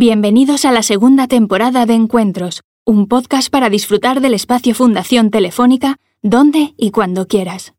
[0.00, 5.96] Bienvenidos a la segunda temporada de Encuentros, un podcast para disfrutar del espacio Fundación Telefónica,
[6.22, 7.74] donde y cuando quieras.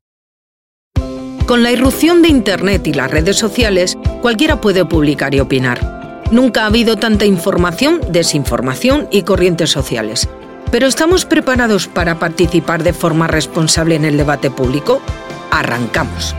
[1.45, 6.25] Con la irrupción de Internet y las redes sociales, cualquiera puede publicar y opinar.
[6.29, 10.27] Nunca ha habido tanta información, desinformación y corrientes sociales.
[10.71, 15.01] Pero ¿estamos preparados para participar de forma responsable en el debate público?
[15.51, 16.35] Arrancamos.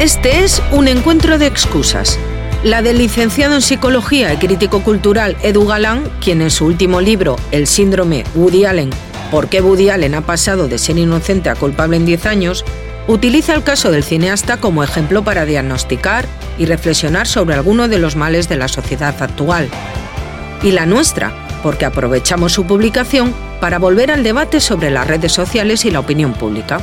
[0.00, 2.18] Este es un encuentro de excusas
[2.64, 7.36] la del licenciado en Psicología y crítico cultural Edu Galán, quien en su último libro,
[7.50, 8.88] El síndrome Woody Allen,
[9.30, 12.64] ¿Por qué Woody Allen ha pasado de ser inocente a culpable en 10 años?,
[13.06, 16.24] utiliza el caso del cineasta como ejemplo para diagnosticar
[16.58, 19.68] y reflexionar sobre algunos de los males de la sociedad actual.
[20.62, 25.84] Y la nuestra, porque aprovechamos su publicación para volver al debate sobre las redes sociales
[25.84, 26.80] y la opinión pública.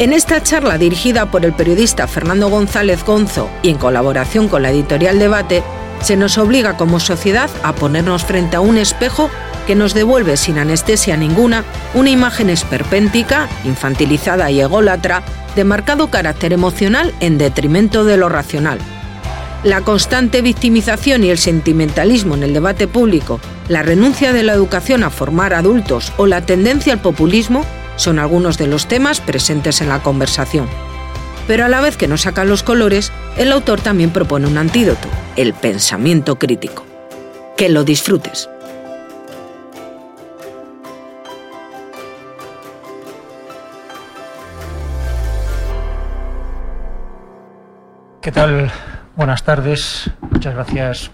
[0.00, 4.70] En esta charla dirigida por el periodista Fernando González Gonzo y en colaboración con la
[4.70, 5.62] editorial Debate,
[6.00, 9.28] se nos obliga como sociedad a ponernos frente a un espejo
[9.66, 15.22] que nos devuelve sin anestesia ninguna una imagen esperpéntica, infantilizada y ególatra,
[15.54, 18.78] de marcado carácter emocional en detrimento de lo racional.
[19.64, 25.04] La constante victimización y el sentimentalismo en el debate público, la renuncia de la educación
[25.04, 27.66] a formar adultos o la tendencia al populismo
[28.00, 30.66] son algunos de los temas presentes en la conversación.
[31.46, 35.06] Pero a la vez que nos sacan los colores, el autor también propone un antídoto,
[35.36, 36.86] el pensamiento crítico.
[37.58, 38.48] Que lo disfrutes.
[48.22, 48.70] ¿Qué tal?
[49.14, 50.10] Buenas tardes.
[50.30, 51.10] Muchas gracias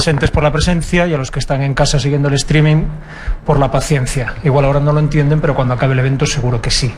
[0.00, 2.84] presentes por la presencia y a los que están en casa siguiendo el streaming
[3.44, 4.34] por la paciencia.
[4.42, 6.90] Igual ahora no lo entienden, pero cuando acabe el evento seguro que sí.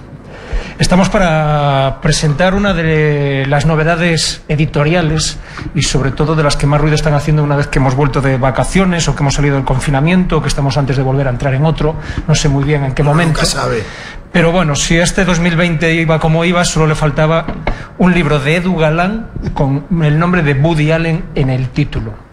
[0.78, 5.36] Estamos para presentar una de las novedades editoriales
[5.74, 8.20] y sobre todo de las que más ruido están haciendo una vez que hemos vuelto
[8.20, 11.30] de vacaciones o que hemos salido del confinamiento o que estamos antes de volver a
[11.30, 11.96] entrar en otro.
[12.28, 13.40] No sé muy bien en qué momento.
[13.40, 13.82] Nunca sabe.
[14.30, 17.46] Pero bueno, si este 2020 iba como iba, solo le faltaba
[17.98, 22.31] un libro de Edu Galán con el nombre de Woody Allen en el título.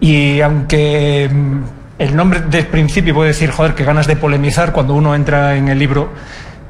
[0.00, 1.62] Y aunque mm,
[1.98, 5.68] el nombre de principio puede decir, joder, que ganas de polemizar, cuando uno entra en
[5.68, 6.12] el libro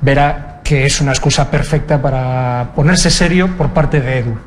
[0.01, 4.39] verá que es una excusa perfecta para ponerse serio por parte de Edu.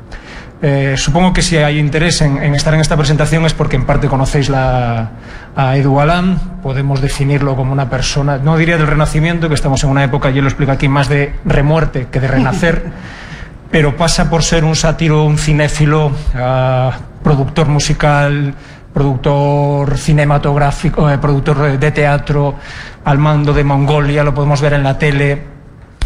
[0.64, 4.06] Eh, supongo que si hay interés en, estar en esta presentación es porque en parte
[4.06, 5.10] conocéis la,
[5.56, 9.90] a Edu Galán, podemos definirlo como una persona, no diría del renacimiento, que estamos en
[9.90, 12.84] una época, yo lo explico aquí, más de remuerte que de renacer,
[13.72, 16.92] pero pasa por ser un sátiro, un cinéfilo, ah,
[17.24, 18.54] productor musical,
[18.92, 22.56] productor cinematográfico, eh, productor de teatro,
[23.04, 25.42] al mando de Mongolia, lo podemos ver en la tele,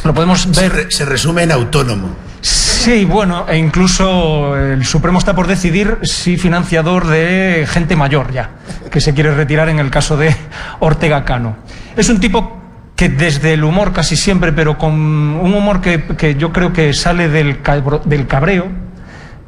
[0.04, 0.86] lo podemos ver...
[0.90, 2.08] Se, resume en autónomo.
[2.40, 8.50] Sí, bueno, e incluso el Supremo está por decidir si financiador de gente mayor ya,
[8.90, 10.34] que se quiere retirar en el caso de
[10.78, 11.56] Ortega Cano.
[11.96, 12.62] Es un tipo
[12.94, 17.28] que desde el humor casi siempre, pero con un humor que, yo creo que sale
[17.28, 17.58] del,
[18.04, 18.85] del cabreo,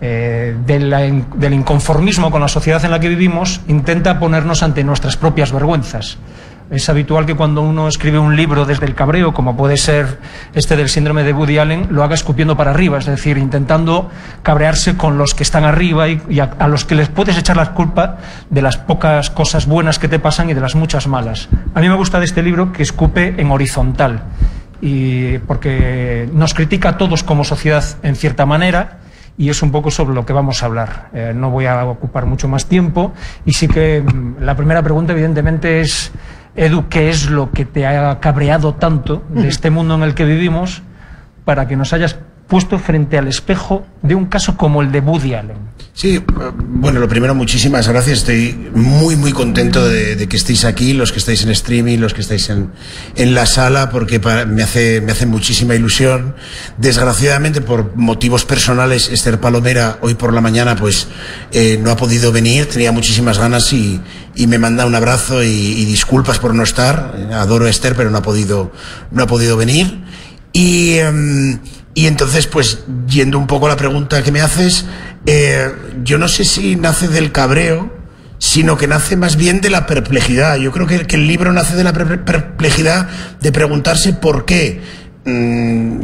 [0.00, 5.52] eh, del inconformismo con la sociedad en la que vivimos, intenta ponernos ante nuestras propias
[5.52, 6.18] vergüenzas.
[6.70, 10.18] Es habitual que cuando uno escribe un libro desde el cabreo, como puede ser
[10.54, 14.10] este del síndrome de Woody Allen, lo haga escupiendo para arriba, es decir, intentando
[14.42, 18.18] cabrearse con los que están arriba y, a, los que les puedes echar la culpa
[18.50, 21.48] de las pocas cosas buenas que te pasan y de las muchas malas.
[21.74, 24.20] A mí me gusta de este libro que escupe en horizontal,
[24.82, 28.98] y porque nos critica a todos como sociedad en cierta manera
[29.38, 31.08] y es un poco sobre lo que vamos a hablar.
[31.14, 33.12] Eh, no voy a ocupar mucho más tiempo
[33.46, 36.12] y sí que mm, la primera pregunta evidentemente es
[36.56, 40.24] Edu, ¿qué es lo que te ha cabreado tanto de este mundo en el que
[40.24, 40.82] vivimos
[41.44, 42.18] para que nos hayas
[42.48, 45.56] puesto frente al espejo de un caso como el de Woody Allen?
[46.00, 46.22] Sí,
[46.60, 48.18] bueno, lo primero, muchísimas gracias.
[48.18, 52.20] Estoy muy, muy contento de, que estéis aquí, los que estáis en streaming, los que
[52.20, 52.70] estáis en,
[53.16, 56.36] en la sala, porque me, hace, me hace muchísima ilusión.
[56.76, 61.08] Desgraciadamente, por motivos personales, Esther Palomera hoy por la mañana pues
[61.50, 64.00] eh, no ha podido venir, tenía muchísimas ganas y,
[64.36, 67.16] y me manda un abrazo y, disculpas por no estar.
[67.32, 68.70] Adoro a Esther, pero no ha podido,
[69.10, 69.98] no ha podido venir.
[70.52, 71.58] Y, em,
[71.98, 74.84] y entonces, pues, yendo un poco a la pregunta que me haces,
[75.26, 75.68] eh,
[76.04, 77.92] yo no sé si nace del cabreo,
[78.38, 80.58] sino que nace más bien de la perplejidad.
[80.58, 83.08] Yo creo que, el libro nace de la perplejidad
[83.40, 84.80] de preguntarse por qué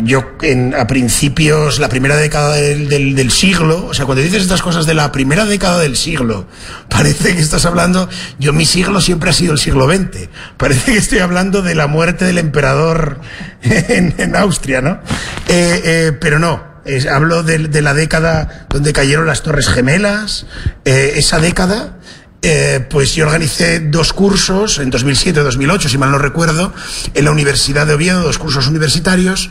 [0.05, 4.63] yo en, a principios, la primera década del, del, siglo, o sea, cuando dices estas
[4.63, 6.47] cosas de la primera década del siglo,
[6.89, 10.99] parece que estás hablando, yo mi siglo siempre ha sido el siglo XX, parece que
[10.99, 13.21] estoy hablando de la muerte del emperador
[13.63, 15.01] en, en Austria, ¿no?
[15.49, 16.75] Eh, eh, pero no,
[17.11, 20.47] hablo de, la década donde cayeron las Torres Gemelas,
[20.85, 21.99] eh, esa década.
[22.47, 26.75] Eh, pues yo organicé dos cursos en 2007-2008, si mal no recuerdo,
[27.15, 29.49] en la Universidad de Oviedo, dos cursos universitarios,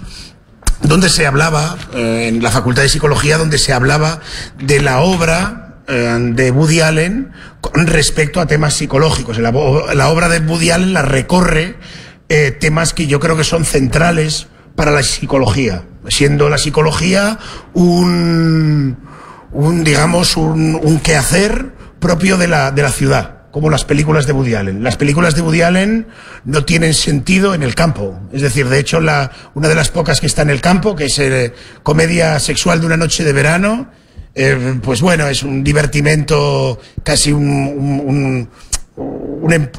[0.84, 4.20] donde se hablaba, eh, en la Facultad de Psicología, donde se hablaba
[4.60, 9.40] de la obra de Woody Allen con respecto a temas psicológicos.
[9.40, 11.76] La, la obra de Woody Allen la recorre
[12.62, 17.38] temas que yo creo que son centrales para la psicología, siendo la psicología
[17.74, 18.98] un,
[19.52, 21.73] un digamos, un, un quehacer
[22.04, 24.84] propio de la, de la ciudad como las películas de Woody Allen.
[24.84, 26.08] Las películas de Woody Allen
[26.44, 28.20] no tienen sentido en el campo.
[28.34, 31.20] Es decir, de hecho, una de las pocas que está en el campo, que es
[31.20, 31.54] eh,
[31.84, 33.92] comedia sexual de una noche de verano,
[34.34, 38.50] eh, pues bueno, es un divertimento, casi un, un,
[38.96, 39.70] un, em,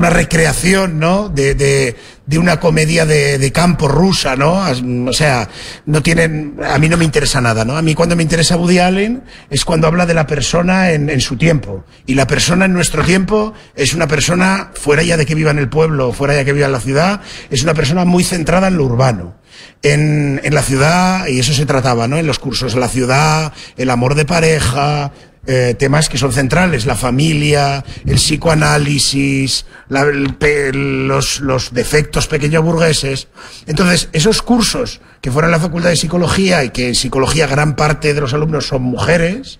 [0.00, 1.28] una recreación, ¿no?
[1.28, 1.94] De, de,
[2.24, 4.64] de una comedia de, de, campo rusa, ¿no?
[5.06, 5.46] O sea,
[5.84, 7.76] no tienen, a mí no me interesa nada, ¿no?
[7.76, 11.20] A mí cuando me interesa Woody Allen es cuando habla de la persona en, en
[11.20, 11.84] su tiempo.
[12.06, 15.58] Y la persona en nuestro tiempo es una persona, fuera ya de que viva en
[15.58, 17.20] el pueblo, fuera ya que viva en la ciudad,
[17.50, 19.38] es una persona muy centrada en lo urbano.
[19.82, 22.16] En, en la ciudad, y eso se trataba, ¿no?
[22.16, 25.12] En los cursos, la ciudad, el amor de pareja,
[25.52, 33.26] eh, temas que son centrales, la familia, el psicoanálisis, los, los, defectos pequeños burgueses.
[33.66, 37.74] Entonces, esos cursos que fueron en la Facultad de Psicología y que en psicología gran
[37.74, 39.58] parte de los alumnos son mujeres,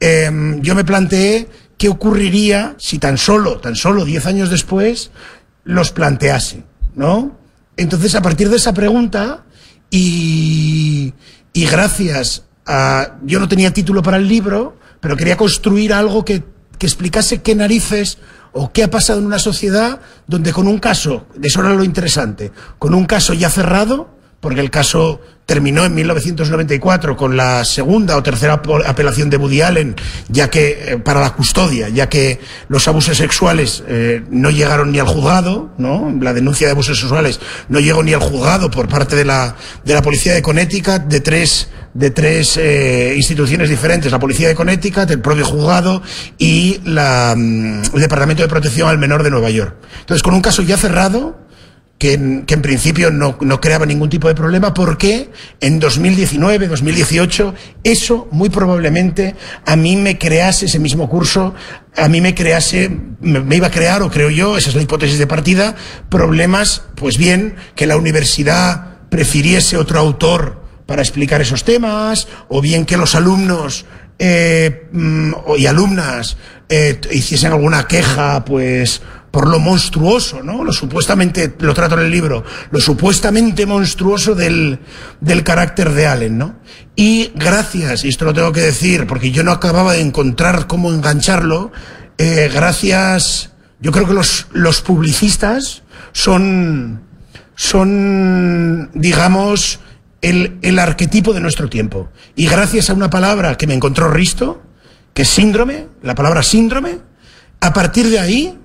[0.00, 0.30] eh,
[0.62, 5.10] yo me planteé qué ocurriría si tan solo, tan solo diez años después,
[5.64, 7.38] los plantease, ¿no?
[7.76, 9.44] Entonces, a partir de esa pregunta,
[9.90, 11.12] y,
[11.52, 16.42] y gracias a, yo no tenía título para el libro, pero quería construir algo que,
[16.80, 18.18] que explicase qué narices
[18.50, 22.50] o qué ha pasado en una sociedad donde con un caso, eso era lo interesante,
[22.80, 24.10] con un caso ya cerrado,
[24.40, 29.94] porque el caso terminó en 1994 con la segunda o tercera apelación de Woody Allen,
[30.28, 34.98] ya que eh, para la custodia, ya que los abusos sexuales eh, no llegaron ni
[34.98, 36.12] al juzgado, ¿no?
[36.20, 37.38] La denuncia de abusos sexuales
[37.68, 39.54] no llegó ni al juzgado por parte de la
[39.84, 44.54] de la policía de Connecticut de tres de tres eh, instituciones diferentes, la policía de
[44.54, 46.02] Connecticut, el propio juzgado
[46.38, 49.74] y la, mm, el Departamento de Protección al Menor de Nueva York.
[50.00, 51.46] Entonces, con un caso ya cerrado,
[51.98, 56.68] que en, que en principio no, no, creaba ningún tipo de problema, porque en 2019,
[56.68, 59.34] 2018, eso muy probablemente
[59.64, 61.54] a mí me crease ese mismo curso,
[61.96, 62.90] a mí me crease,
[63.20, 65.74] me, me, iba a crear, o creo yo, esa es la hipótesis de partida,
[66.10, 72.86] problemas, pues bien, que la universidad prefiriese otro autor para explicar esos temas, o bien
[72.86, 73.84] que los alumnos
[74.18, 76.36] eh, mm, y alumnas
[76.68, 80.64] eh, hiciesen alguna queja, pues, por lo monstruoso, ¿no?
[80.64, 84.78] Lo supuestamente, lo trato en el libro, lo supuestamente monstruoso del,
[85.20, 86.56] del carácter de Allen, ¿no?
[86.94, 90.90] Y gracias, y esto lo tengo que decir, porque yo no acababa de encontrar cómo
[90.90, 91.70] engancharlo,
[92.16, 93.50] eh, gracias,
[93.80, 97.02] yo creo que los, los publicistas son,
[97.54, 99.80] son, digamos,
[100.22, 102.10] el, el arquetipo de nuestro tiempo.
[102.34, 104.62] Y gracias a una palabra que me encontró Risto,
[105.14, 106.98] que es síndrome, la palabra síndrome,
[107.60, 108.58] a partir de ahí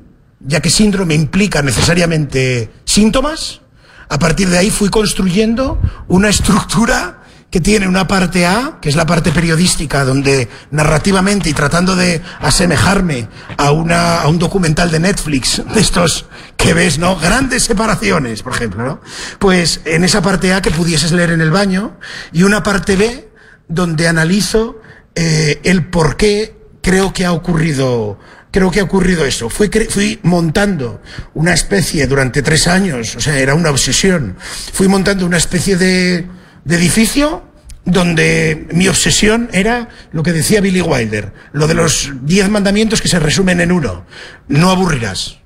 [0.45, 3.61] ya que síndrome implica necesariamente síntomas,
[4.09, 7.20] a partir de ahí fui construyendo una estructura
[7.51, 12.21] que tiene una parte A, que es la parte periodística, donde narrativamente y tratando de
[12.39, 13.27] asemejarme
[13.57, 17.17] a, una, a un documental de Netflix, de estos que ves, ¿no?
[17.17, 19.01] Grandes separaciones, por ejemplo, ¿no?
[19.37, 21.97] Pues en esa parte A que pudieses leer en el baño,
[22.31, 23.29] y una parte B
[23.67, 24.81] donde analizo
[25.15, 28.17] eh, el por qué creo que ha ocurrido
[28.51, 29.49] creo que ha ocurrido eso.
[29.49, 31.01] Fui, fui montando
[31.33, 34.35] una especie durante tres años, o sea, era una obsesión.
[34.73, 36.27] Fui montando una especie de,
[36.63, 37.43] de edificio
[37.85, 43.07] donde mi obsesión era lo que decía Billy Wilder, lo de los diez mandamientos que
[43.07, 44.05] se resumen en uno.
[44.47, 45.40] No aburrirás.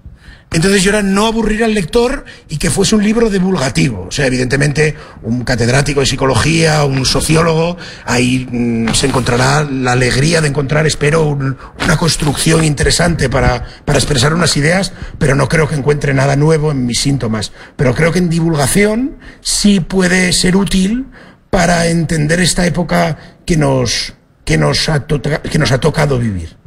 [0.51, 4.05] Entonces yo era no aburrir al lector y que fuese un libro divulgativo.
[4.07, 10.39] O sea, evidentemente, un catedrático de psicología, un sociólogo, ahí mmm, se encontrará la alegría
[10.39, 15.67] de encontrar, espero, un, una construcción interesante para, para expresar unas ideas, pero no creo
[15.67, 17.51] que encuentre nada nuevo en mis síntomas.
[17.75, 21.07] Pero creo que en divulgación sí puede ser útil
[21.49, 24.13] para entender esta época que nos,
[24.45, 26.57] que nos, ha, que nos ha tocado vivir.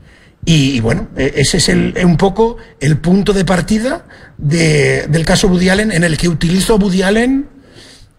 [0.50, 4.06] Y, bueno, e, ese es el, un poco el punto de partida
[4.38, 7.50] de, del caso Woody Allen, en el que utilizo a Woody Allen,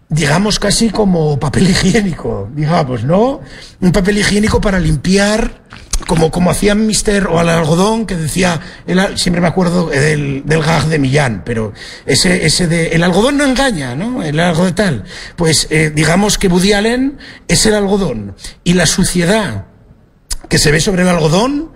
[0.08, 3.40] digamos, casi como papel higiénico, digamos, ¿no?
[3.80, 5.62] Un papel higiénico para limpiar
[6.06, 8.60] como, como hacían Mister o al algodón, que decía,
[9.16, 11.72] siempre me acuerdo del, del gag de Millán, pero
[12.06, 14.22] ese, ese de, el algodón no engaña, ¿no?
[14.22, 15.04] El algodón tal.
[15.34, 17.18] Pues eh, digamos que Woody Allen
[17.48, 19.64] es el algodón y la suciedad
[20.48, 21.69] que se ve sobre el algodón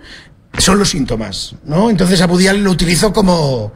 [0.57, 1.89] son los síntomas, ¿no?
[1.89, 3.73] Entonces a Budial lo utilizo como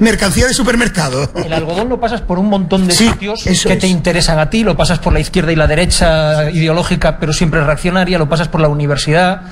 [0.00, 1.30] mercancía de supermercado.
[1.34, 4.76] El algodón lo pasas por un montón de sitios que te interesan a ti, lo
[4.76, 8.68] pasas por la izquierda y la derecha ideológica, pero siempre reaccionaria, lo pasas por la
[8.68, 9.42] universidad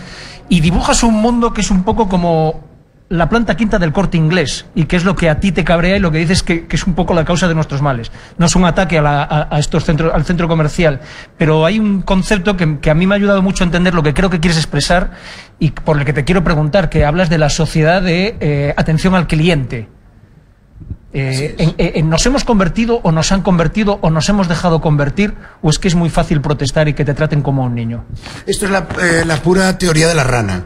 [0.48, 2.73] y dibujas un mundo que es un poco como
[3.10, 5.96] la planta quinta del corte inglés y que es lo que a ti te cabrea
[5.96, 8.10] y lo que dices que, que es un poco la causa de nuestros males.
[8.38, 11.00] No es un ataque a, estos centros, al centro comercial,
[11.36, 14.14] pero hay un concepto que, a mí me ha ayudado mucho a entender lo que
[14.14, 15.12] creo que quieres expresar
[15.58, 19.14] y por el que te quiero preguntar, que hablas de la sociedad de eh, atención
[19.14, 19.88] al cliente.
[21.16, 25.78] Eh, ¿Nos hemos convertido o nos han convertido o nos hemos dejado convertir o es
[25.78, 28.04] que es muy fácil protestar y que te traten como un niño?
[28.46, 30.64] Esto es la, eh, la pura teoría de la rana.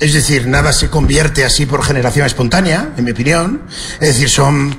[0.00, 3.62] Es decir, nada se convierte así por generación espontánea, en mi opinión.
[4.00, 4.74] Es decir, son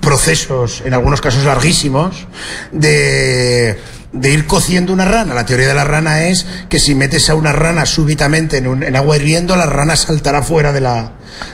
[0.00, 2.26] procesos, en algunos casos larguísimos,
[2.72, 3.78] de,
[4.12, 5.32] de ir cociendo una rana.
[5.32, 8.96] La teoría de la rana es que si metes a una rana súbitamente en, en
[8.96, 11.12] agua hirviendo, la rana saltará fuera de la,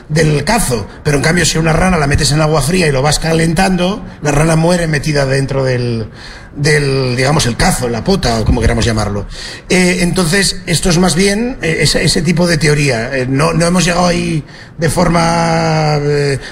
[0.08, 0.86] del cazo.
[1.04, 4.04] Pero en cambio, si una rana la metes en agua fría y lo vas calentando,
[4.22, 6.08] la rana muere metida dentro del,
[6.54, 9.26] del, digamos, el cazo, la pota, o como queramos llamarlo.
[9.68, 13.16] Eh, entonces, esto es más bien eh, ese, tipo de teoría.
[13.16, 14.44] Eh, no, no hemos llegado ahí
[14.76, 15.98] de forma,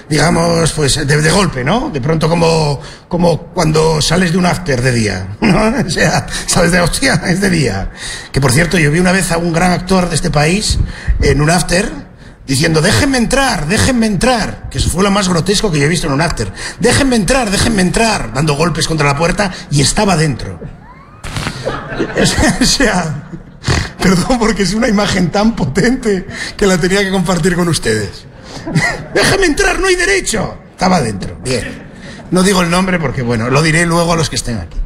[0.08, 1.90] digamos, pues de, de, golpe, ¿no?
[1.90, 5.74] De pronto como, como cuando sales de un after de día, ¿no?
[5.86, 7.90] O sea, sales de hostia, es de día.
[8.32, 10.78] Que por cierto, yo vi una vez a un gran actor de este país
[11.22, 12.07] en un after,
[12.48, 16.06] diciendo, déjenme entrar, déjenme entrar, que eso fue lo más grotesco que yo he visto
[16.06, 16.50] en un actor.
[16.80, 20.58] Déjenme entrar, déjenme entrar, dando golpes contra la puerta y estaba dentro.
[22.60, 23.28] o sea,
[24.02, 26.26] perdón porque es una imagen tan potente
[26.56, 28.24] que la tenía que compartir con ustedes.
[29.14, 30.56] déjenme entrar, no hay derecho.
[30.70, 31.86] Estaba dentro, bien.
[32.30, 34.78] No digo el nombre porque, bueno, lo diré luego a los que estén aquí.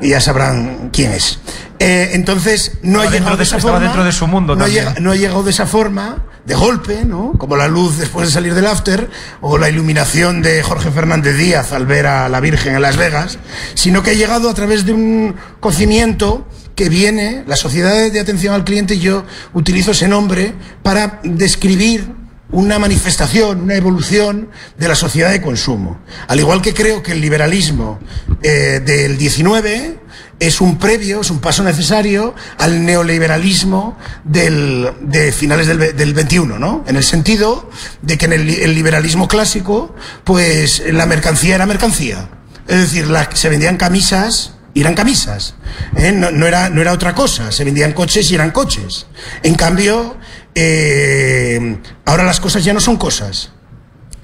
[0.00, 1.38] Y ya sabrán quién es.
[1.78, 3.80] Eh, entonces, no ha llegado de esa forma.
[3.80, 4.88] dentro de su mundo no, también.
[5.00, 7.32] no ha llegado de esa forma de golpe, ¿no?
[7.38, 9.08] Como la luz después de salir del after
[9.40, 13.38] o la iluminación de Jorge Fernández Díaz al ver a la Virgen en Las Vegas,
[13.74, 18.54] sino que ha llegado a través de un cocimiento que viene, la sociedad de atención
[18.54, 22.19] al cliente, y yo utilizo ese nombre para describir
[22.52, 26.00] una manifestación, una evolución de la sociedad de consumo.
[26.28, 27.98] Al igual que creo que el liberalismo
[28.42, 29.98] eh, del 19
[30.40, 36.58] es un previo, es un paso necesario al neoliberalismo del, de finales del, del 21,
[36.58, 36.82] ¿no?
[36.86, 42.30] En el sentido de que en el, liberalismo clásico, pues la mercancía era mercancía.
[42.66, 45.54] Es decir, se vendían camisas y eran camisas.
[45.96, 46.12] ¿eh?
[46.12, 47.52] No, era, no era otra cosa.
[47.52, 49.06] Se vendían coches y eran coches.
[49.42, 50.16] En cambio,
[50.54, 53.52] eh, ahora las cosas ya no son cosas.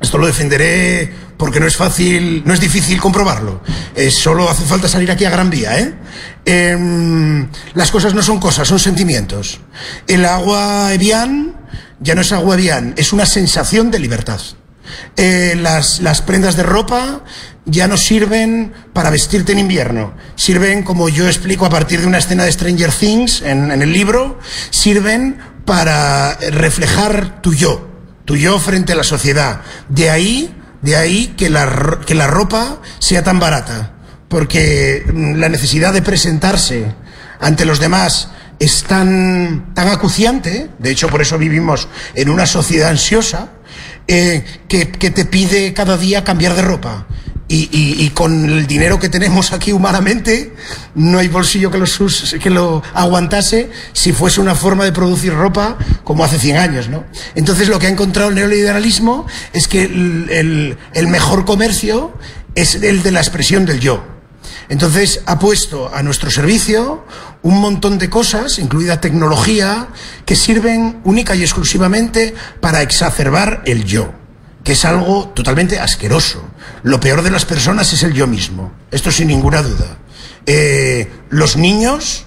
[0.00, 3.62] Esto lo defenderé porque no es fácil, no es difícil comprobarlo.
[3.94, 5.94] Eh, solo hace falta salir aquí a Gran Vía, ¿eh?
[6.44, 9.60] eh las cosas no son cosas, son sentimientos.
[10.06, 11.54] El agua Evian
[12.00, 14.40] ya no es agua Evian, es una sensación de libertad.
[15.16, 17.24] Eh, las, las prendas de ropa
[17.64, 20.14] ya no sirven para vestirte en invierno.
[20.36, 23.92] Sirven, como yo explico a partir de una escena de Stranger Things en, en el
[23.92, 24.38] libro,
[24.70, 27.86] sirven para reflejar tu yo,
[28.24, 29.60] tu yo frente a la sociedad.
[29.88, 33.92] De ahí, de ahí que la, que la ropa sea tan barata,
[34.28, 36.94] porque mm, la necesidad de presentarse
[37.40, 42.88] ante los demás es tan, tan acuciante, de hecho por eso vivimos en una sociedad
[42.88, 43.50] ansiosa,
[44.08, 47.06] eh, que, que te pide cada día cambiar de ropa.
[47.48, 50.52] Y, con el dinero que tenemos aquí humanamente,
[50.96, 51.86] no hay bolsillo que lo,
[52.42, 57.04] que lo aguantase si fuese una forma de producir ropa como hace 100 años, ¿no?
[57.36, 62.18] Entonces lo que ha encontrado el neoliberalismo es que el mejor comercio
[62.56, 64.04] es el de la expresión del yo.
[64.68, 67.04] Entonces ha puesto a nuestro servicio
[67.42, 69.88] un montón de cosas, incluida tecnología,
[70.24, 74.12] que sirven única y exclusivamente para exacerbar el yo
[74.66, 76.44] que es algo totalmente asqueroso.
[76.86, 78.72] Lo peor de las personas es el yo mismo.
[78.92, 79.98] Esto sin ninguna duda.
[80.46, 82.26] Eh, los niños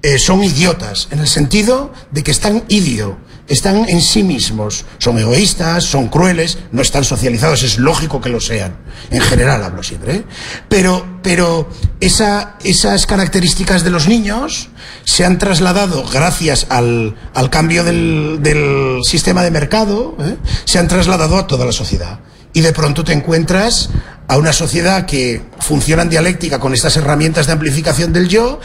[0.00, 5.18] eh, son idiotas, en el sentido de que están idio, están en sí mismos, son
[5.18, 8.74] egoístas, son crueles, no están socializados, es lógico que lo sean,
[9.10, 10.24] en general hablo siempre, ¿eh?
[10.70, 11.68] pero, pero
[12.00, 14.70] esa, esas características de los niños
[15.04, 17.14] se han trasladado gracias al,
[17.50, 20.16] cambio del, sistema de mercado,
[20.64, 22.20] se han trasladado a toda la sociedad.
[22.52, 23.90] Y de pronto te encuentras
[24.28, 28.60] a una sociedad que funciona en dialéctica con estas herramientas de amplificación del yo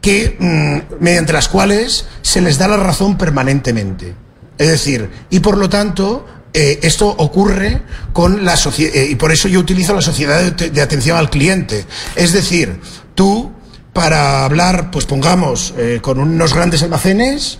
[0.00, 4.14] que, mm, mediante las cuales se les da la razón permanentemente.
[4.58, 9.32] Es decir, y por lo tanto, eh, esto ocurre con la sociedad, eh, y por
[9.32, 11.84] eso yo utilizo la sociedad de, atención al cliente.
[12.16, 12.80] Es decir,
[13.14, 13.52] tú,
[13.92, 17.58] para hablar, pues pongamos, eh, con unos grandes almacenes,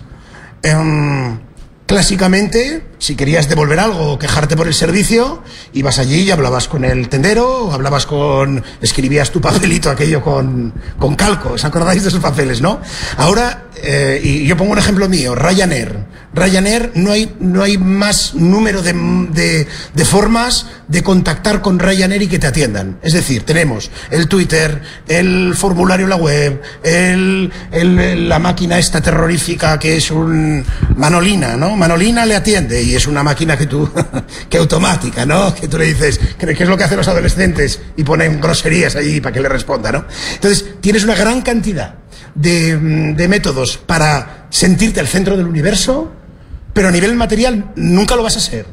[0.63, 1.39] em,
[1.85, 6.85] Clásicamente, si querías devolver algo o quejarte por el servicio, ibas allí y hablabas con
[6.85, 12.09] el tendero, o hablabas con, escribías tu papelito aquello con, con calco, ¿os acordáis de
[12.09, 12.79] esos papeles, no?
[13.17, 16.15] Ahora, eh, y yo pongo un ejemplo mío, Ryanair.
[16.33, 22.27] Ryanair no hay, no hay más número de, de, formas de contactar con Ryanair y
[22.27, 22.99] que te atiendan.
[23.01, 29.01] Es decir, tenemos el Twitter, el formulario en la web, el, el, la máquina esta
[29.01, 30.65] terrorífica que es un
[30.97, 31.75] Manolina, ¿no?
[31.77, 33.89] Manolina le atiende y es una máquina que tú,
[34.49, 35.53] que automática, ¿no?
[35.55, 37.81] Que tú le dices, ¿qué es lo que hacen los adolescentes?
[37.97, 40.05] Y ponen groserías allí para que le responda, ¿no?
[40.33, 41.95] Entonces, tienes una gran cantidad
[42.35, 42.77] de,
[43.15, 46.11] de métodos para sentirte al centro del universo,
[46.73, 48.67] pero a nivel material nunca lo vas a ser.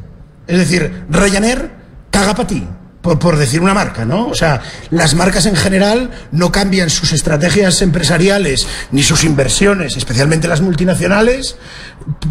[0.47, 1.71] Es decir, Ryanair
[2.11, 2.69] caga para ti.
[3.01, 4.29] Por, por, decir una marca, ¿no?
[4.29, 10.47] O sea, las marcas en general no cambian sus estrategias empresariales ni sus inversiones, especialmente
[10.47, 11.57] las multinacionales,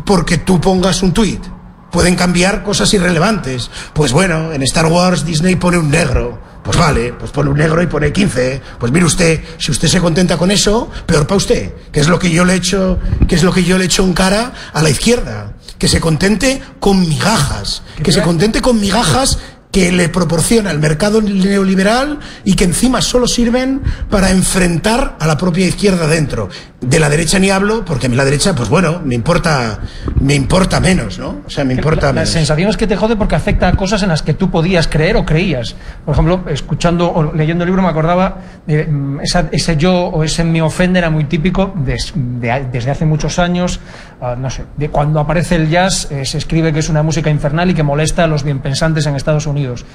[0.06, 1.44] porque tú pongas un tuit.
[1.92, 3.70] Pueden cambiar cosas irrelevantes.
[3.94, 6.40] Pues bueno, en Star Wars Disney pone un negro.
[6.64, 8.62] Pues vale, pues pone un negro y pone 15.
[8.80, 11.74] Pues mire usted, si usted se contenta con eso, peor para usted.
[11.92, 14.14] Que es lo que yo le echo, que es lo que yo le echo en
[14.14, 15.54] cara a la izquierda.
[15.78, 17.82] Que se contente con migajas.
[18.04, 19.40] Que se contente con migajas
[19.72, 25.38] que le proporciona el mercado neoliberal y que encima solo sirven para enfrentar a la
[25.38, 26.50] propia izquierda dentro.
[26.82, 29.82] De la derecha ni hablo, porque a mí la derecha, pues bueno, me importa,
[30.20, 31.42] me importa menos, ¿no?
[31.46, 32.30] O sea, me importa la, menos.
[32.30, 34.88] La sensación es que te jode porque afecta a cosas en las que tú podías
[34.88, 35.76] creer o creías.
[36.04, 38.90] Por ejemplo, escuchando o leyendo el libro me acordaba, de,
[39.22, 43.38] esa, ese yo o ese me ofende era muy típico de, de, desde hace muchos
[43.38, 43.80] años,
[44.20, 47.30] uh, no sé, de cuando aparece el jazz, eh, se escribe que es una música
[47.30, 49.86] infernal y que molesta a los bienpensantes en Estados Unidos.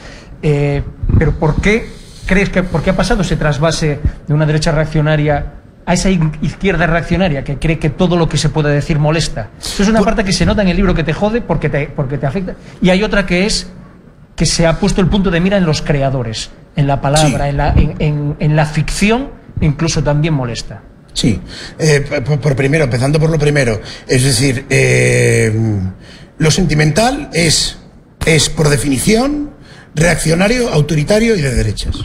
[0.41, 0.85] Eh,
[1.19, 1.91] pero ¿por qué
[2.27, 6.87] crees que, por qué ha pasado ese trasvase de una derecha reaccionaria a esa izquierda
[6.87, 9.51] reaccionaria que cree que todo lo que se puede decir molesta.
[9.61, 11.87] Eso es una parte que se nota en el libro que te jode porque te,
[11.87, 12.57] porque te afecta.
[12.83, 13.69] Y hay otra que es
[14.35, 17.51] que se ha puesto el punto de mira en los creadores, en la palabra, sí.
[17.51, 20.83] en, la, en, en, en, la ficción, incluso también molesta.
[21.15, 21.41] Sí,
[21.79, 25.51] eh, por, por, primero, empezando por lo primero, es decir, eh,
[26.37, 27.79] lo sentimental es,
[28.27, 29.53] es por definición
[29.95, 31.97] reaccionario, autoritario y de derechas.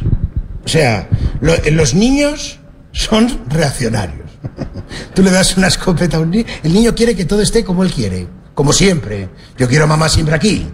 [0.63, 1.09] O sea,
[1.41, 2.60] lo, los niños
[2.91, 4.29] son reaccionarios.
[5.13, 7.83] Tú le das una escopeta a un niño, el niño quiere que todo esté como
[7.83, 9.29] él quiere, como siempre.
[9.57, 10.67] Yo quiero a mamá siempre aquí.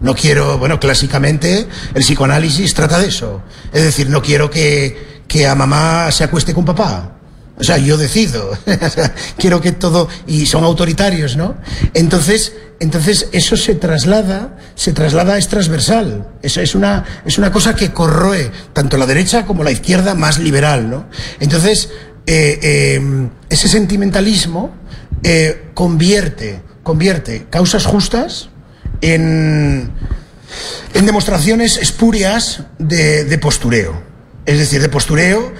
[0.00, 3.42] No quiero, bueno, clásicamente el psicoanálisis trata de eso.
[3.72, 7.12] Es decir, no quiero que, que a mamá se acueste con papá.
[7.56, 8.56] O sea, yo decido.
[9.38, 10.08] quiero que todo.
[10.26, 11.56] Y son autoritarios, ¿no?
[11.94, 16.28] Entonces, entonces eso se traslada, se traslada, es transversal.
[16.42, 20.38] Eso es una, es una cosa que corroe tanto la derecha como la izquierda más
[20.38, 21.06] liberal, ¿no?
[21.38, 21.90] Entonces,
[22.26, 24.74] eh, eh, ese sentimentalismo
[25.22, 28.48] eh, convierte, convierte causas justas
[29.00, 29.90] en,
[30.94, 34.02] en demostraciones espurias de, de postureo.
[34.46, 35.52] Es decir, de postureo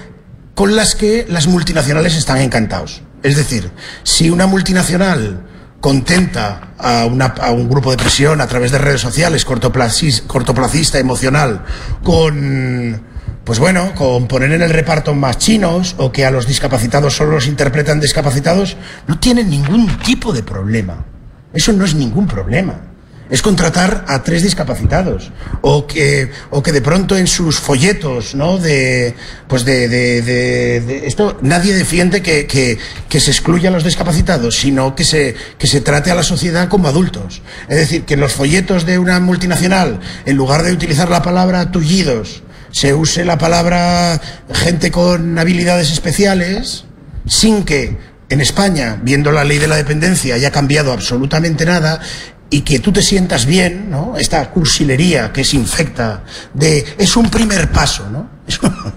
[0.55, 3.03] con las que las multinacionales están encantados.
[3.21, 3.69] Es decir,
[4.03, 5.43] si una multinacional
[5.81, 11.63] contenta a, una, un grupo de presión a través de redes sociales, cortoplacista, cortoplacista emocional,
[12.03, 13.01] con,
[13.43, 17.33] pues bueno, con poner en el reparto más chinos o que a los discapacitados solo
[17.33, 21.05] los interpretan discapacitados, no tienen ningún tipo de problema.
[21.53, 22.94] Eso no es ningún problema
[23.29, 25.31] es contratar a tres discapacitados.
[25.61, 29.15] O que o que de pronto en sus folletos no de
[29.47, 32.77] pues de, de, esto nadie defiende que, que,
[33.09, 36.69] que, se excluya a los discapacitados sino que se que se trate a la sociedad
[36.69, 37.41] como adultos.
[37.67, 41.71] Es decir que en los folletos de una multinacional en lugar de utilizar la palabra
[41.71, 44.21] tullidos se use la palabra
[44.53, 46.85] gente con habilidades especiales
[47.25, 47.97] sin que
[48.29, 52.01] en España, viendo la ley de la dependencia, haya cambiado absolutamente nada
[52.49, 54.15] y que tú te sientas bien, ¿no?
[54.17, 58.29] Esta cursilería que se infecta de es un primer paso, ¿no?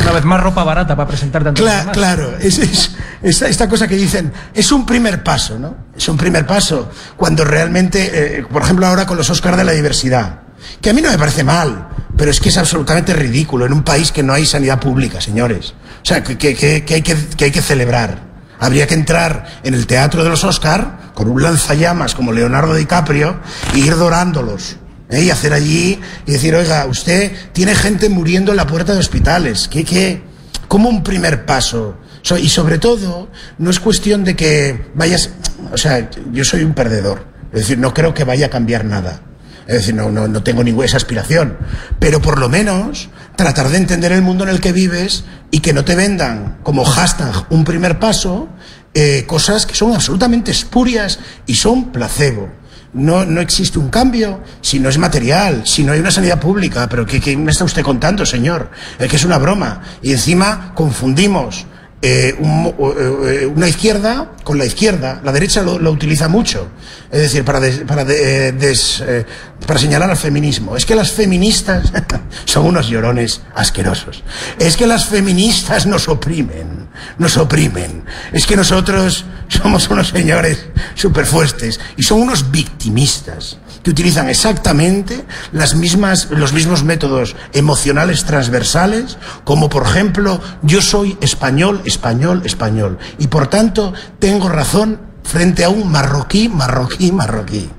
[0.00, 2.90] Una vez más ropa barata para presentarte ante Cla Claro, es, es
[3.22, 5.76] esta, esta, cosa que dicen, es un primer paso, ¿no?
[5.96, 9.72] Es un primer paso cuando realmente, eh, por ejemplo, ahora con los Oscars de la
[9.72, 10.40] diversidad,
[10.80, 13.82] que a mí no me parece mal, pero es que es absolutamente ridículo en un
[13.82, 15.74] país que no hay sanidad pública, señores.
[16.02, 18.22] O sea, que, que, que, hay, que, que hay que celebrar.
[18.60, 23.40] Habría que entrar en el teatro de los Oscar con un lanzallamas como Leonardo DiCaprio
[23.74, 24.76] e ir dorándolos.
[25.10, 25.22] ¿eh?
[25.22, 29.68] Y hacer allí y decir, oiga, usted tiene gente muriendo en la puerta de hospitales.
[29.68, 30.22] ¿Qué, qué?
[30.68, 31.98] ¿Cómo un primer paso
[32.40, 35.30] y sobre todo, no es cuestión de que vayas,
[35.70, 39.20] o sea, yo soy un perdedor, es decir, no creo que vaya a cambiar nada.
[39.66, 41.56] Es decir, no, no, no tengo ninguna esa aspiración.
[41.98, 45.72] Pero por lo menos tratar de entender el mundo en el que vives y que
[45.72, 48.48] no te vendan como hashtag un primer paso
[48.94, 52.48] eh, cosas que son absolutamente espurias y son placebo.
[52.92, 56.88] No, no existe un cambio si no es material, si no hay una sanidad pública.
[56.88, 58.70] Pero ¿qué, qué me está usted contando, señor?
[58.98, 59.82] Es que es una broma.
[60.00, 61.66] Y encima confundimos
[62.06, 65.22] eh, eh, una izquierda con la izquierda.
[65.24, 66.68] La derecha lo, utiliza mucho.
[67.10, 69.24] Es decir, para, para, eh,
[69.66, 70.76] para señalar al feminismo.
[70.76, 71.90] Es que las feministas
[72.44, 74.22] son unos llorones asquerosos.
[74.58, 76.83] Es que las feministas nos oprimen.
[77.18, 78.04] Nos oprimen.
[78.32, 85.74] Es que nosotros somos unos señores superfuertes y son unos victimistas que utilizan exactamente las
[85.74, 93.26] mismas, los mismos métodos emocionales transversales, como por ejemplo, yo soy español, español, español, y
[93.26, 97.70] por tanto tengo razón frente a un marroquí, marroquí, marroquí.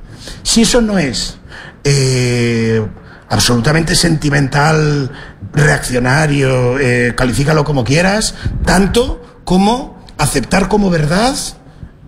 [0.43, 1.37] Si eso no es
[1.83, 2.85] eh,
[3.29, 5.11] absolutamente sentimental,
[5.55, 11.35] reaccionario, eh, califícalo como quieras, tanto como aceptar como verdad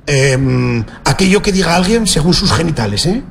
[0.09, 3.23] eh, aquello que diga alguien según sus genitales, ¿eh?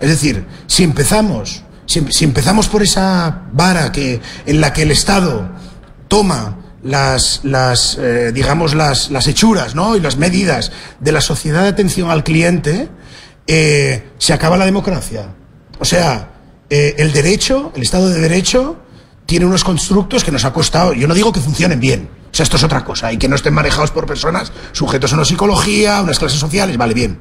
[0.00, 5.48] Es decir, si empezamos, si, empezamos por esa vara que, en la que el Estado
[6.08, 9.96] toma las, las eh, digamos, las, las, hechuras ¿no?
[9.96, 12.88] y las medidas de la sociedad de atención al cliente,
[13.46, 15.28] eh, se acaba la democracia.
[15.78, 16.30] O sea,
[16.68, 18.76] el derecho, el Estado de Derecho,
[19.26, 22.44] tiene unos constructos que nos ha costado, yo no digo que funcionen bien, o sea,
[22.44, 25.98] esto es otra cosa, y que no estén manejados por personas sujetos a una psicología,
[25.98, 27.18] a unas clases sociales, vale bien.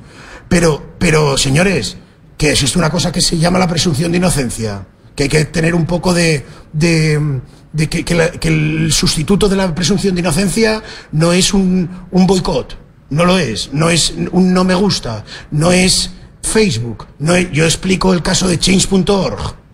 [0.47, 1.97] Pero, pero, señores,
[2.37, 5.73] que existe una cosa que se llama la presunción de inocencia, que hay que tener
[5.73, 7.41] un poco de, de,
[7.89, 12.77] que, el sustituto de la presunción de inocencia no es un, un boicot,
[13.09, 18.13] no lo es, no es un no me gusta, no es Facebook, no yo explico
[18.13, 19.64] el caso de change.org.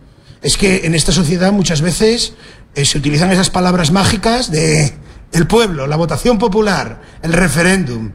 [0.42, 2.34] Es que en esta sociedad muchas veces
[2.76, 4.94] eh, se utilizan esas palabras mágicas de
[5.32, 8.12] el pueblo, la votación popular, el referéndum,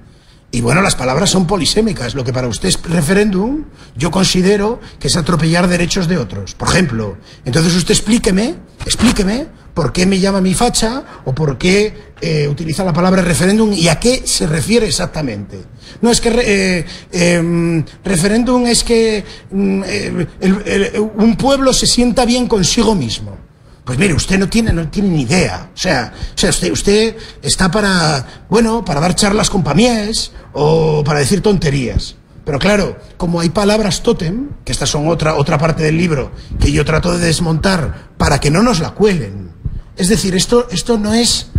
[0.57, 2.15] y bueno, las palabras son polisémicas.
[2.15, 3.65] Lo que para usted es referéndum,
[3.95, 6.55] yo considero que es atropellar derechos de otros.
[6.55, 8.55] Por ejemplo, entonces usted explíqueme,
[8.87, 13.71] explíqueme por qué me llama mi facha o por qué eh, utiliza la palabra referéndum
[13.71, 15.59] y a qué se refiere exactamente.
[16.01, 19.83] No es que eh, em, referéndum es que mm,
[21.19, 23.46] un pueblo se sienta bien consigo mismo.
[23.87, 25.71] Pues mire, usted no tiene, no tiene ni idea.
[25.73, 31.05] O sea, o sea usted, usted está para, bueno, para dar charlas con pamiés o
[31.05, 32.17] para decir tonterías.
[32.45, 36.73] Pero claro, como hay palabras tótem, que estas son otra, otra parte del libro que
[36.73, 39.53] yo trato de desmontar para que no nos la cuelen.
[39.97, 41.51] Es decir, esto, esto no es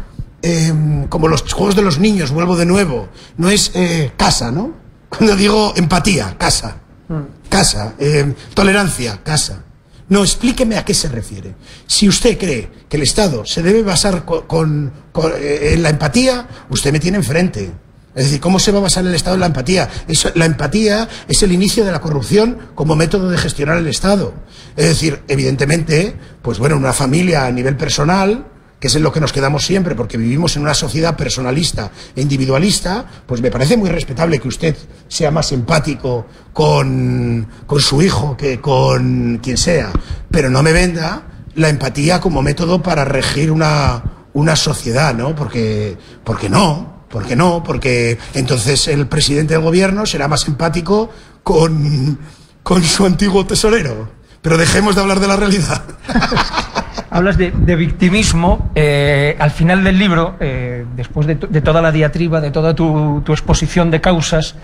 [0.41, 4.73] em, como los juegos de los niños, vuelvo de nuevo, no es eh, casa, ¿no?
[5.07, 6.75] Cuando digo empatía, casa.
[7.07, 7.47] Mm.
[7.47, 9.63] Casa, em, tolerancia, casa.
[10.09, 11.55] No, explíqueme a qué se refiere.
[11.85, 14.93] Si usted cree que el Estado se debe basar con,
[15.39, 17.71] eh, en la empatía, usted me tiene enfrente.
[18.15, 19.89] Es decir, ¿cómo se va a basar el Estado en la empatía?
[20.33, 24.33] la empatía es el inicio de la corrupción como método de gestionar el Estado.
[24.75, 28.47] Es decir, evidentemente, pues bueno, una familia a nivel personal,
[28.79, 32.21] que es en lo que nos quedamos siempre, porque vivimos en una sociedad personalista e
[32.21, 34.75] individualista, pues me parece muy respetable que usted
[35.07, 39.91] sea más empático con, con su hijo que con quien sea,
[40.29, 41.23] pero no me venda
[41.55, 45.35] la empatía como método para regir una, una sociedad, ¿no?
[45.35, 51.09] Porque, porque no, porque no, porque entonces el presidente del gobierno será más empático
[51.41, 52.19] con,
[52.61, 54.09] con su antiguo tesorero.
[54.41, 55.83] Pero dejemos de hablar de la realidad.
[57.17, 58.69] hablas de, victimismo.
[58.75, 63.91] Eh, al final del libro, eh, después de, toda la diatriba, de toda tu, exposición
[63.91, 64.55] de causas,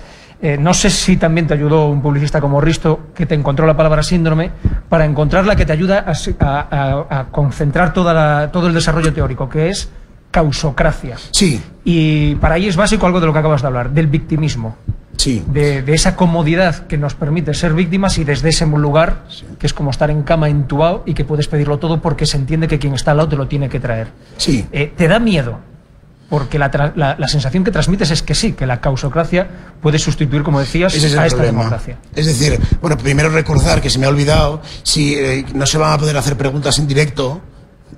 [0.42, 3.76] eh, no sé si también te ayudó un publicista como Risto, que te encontró la
[3.76, 4.52] palabra síndrome,
[4.88, 9.90] para encontrar la que te ayuda a, concentrar toda todo el desarrollo teórico, que es
[10.30, 11.18] causocracia.
[11.32, 11.62] Sí.
[11.84, 14.78] Y para ahí es básico algo de lo que acabas de hablar, del victimismo.
[15.18, 15.44] Sí.
[15.48, 19.26] De, esa comodidad que nos permite ser víctimas y desde ese lugar,
[19.60, 22.68] que es como estar en cama intubado y que puedes pedirlo todo porque se entiende
[22.68, 24.08] que quien está al lado te lo tiene que traer.
[24.38, 24.66] Sí.
[24.72, 25.60] Eh, ¿Te da miedo?
[26.30, 29.48] Porque la, sensación que transmites es que sí, que la causocracia
[29.82, 31.98] puede sustituir, como decías, a esta democracia.
[32.16, 35.94] Es decir, bueno, primero recordar que se me ha olvidado, si eh, no se van
[35.94, 37.42] a poder hacer preguntas en directo,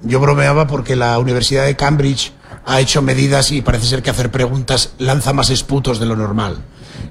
[0.04, 2.34] yo bromeaba porque la Universidad de Cambridge
[2.66, 6.58] ha hecho medidas y parece ser que hacer preguntas lanza más esputos de lo normal.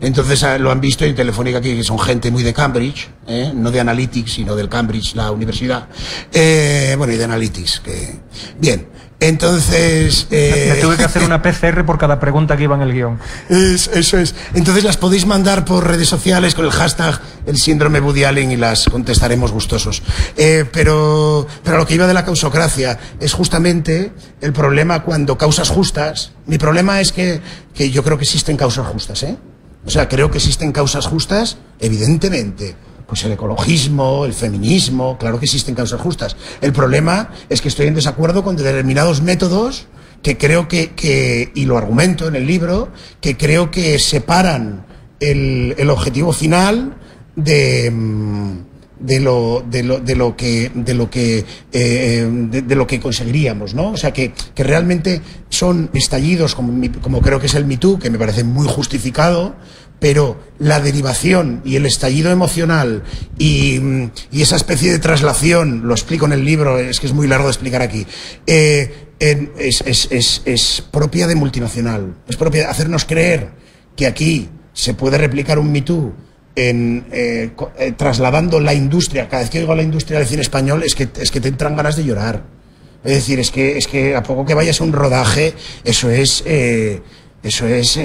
[0.01, 3.53] Entonces ah, lo han visto en Telefónica aquí, que son gente muy de Cambridge, ¿eh?
[3.55, 5.89] no de Analytics, sino del Cambridge, la universidad.
[6.33, 7.81] Eh, bueno, y de Analytics.
[7.81, 8.21] Que...
[8.59, 8.89] Bien.
[9.21, 10.27] Entonces...
[10.31, 10.73] Eh...
[10.75, 13.19] Me tuve que hacer una PCR por cada pregunta que iba en el guion.
[13.49, 14.35] eso es.
[14.55, 18.57] Entonces las podéis mandar por redes sociales con el hashtag el síndrome Woody Allen y
[18.57, 20.03] las contestaremos gustosos.
[20.37, 25.69] Eh, pero, pero lo que iba de la causocracia es justamente el problema cuando causas
[25.69, 26.33] justas.
[26.47, 27.41] Mi problema es que,
[27.75, 29.37] que yo creo que existen causas justas, ¿eh?
[29.87, 35.45] O sea, creo que existen causas justas, evidentemente pues el ecologismo, el feminismo, claro que
[35.45, 36.37] existen causas justas.
[36.61, 39.87] El problema es que estoy en desacuerdo con determinados métodos
[40.23, 42.89] que creo que, y lo argumento en el libro,
[43.21, 44.87] que creo que separan
[45.21, 46.97] el, objetivo final
[47.37, 48.64] de, mm,
[49.05, 53.75] de lo, de lo, de lo que de lo que eh, de, lo que conseguiríamos
[53.75, 57.79] no o sea que, que realmente son estallidos como, como creo que es el Me
[57.79, 59.55] que me parece muy justificado
[60.05, 63.03] pero la derivación y el estallido emocional
[63.39, 63.81] y,
[64.33, 67.53] esa especie de traslación, lo explico en el libro, es que es muy largo de
[67.53, 68.07] explicar aquí,
[68.47, 73.53] eh, es, propia de multinacional, es propia de hacernos creer
[73.97, 75.83] que aquí se puede replicar un Me
[76.57, 80.83] en, eh, eh, trasladando la industria, cada vez que oigo la industria del cine español
[80.83, 82.43] es que, es que te entran ganas de llorar.
[83.03, 86.43] Es decir, es que, es que a poco que vayas a un rodaje, eso es,
[86.47, 87.99] eso es,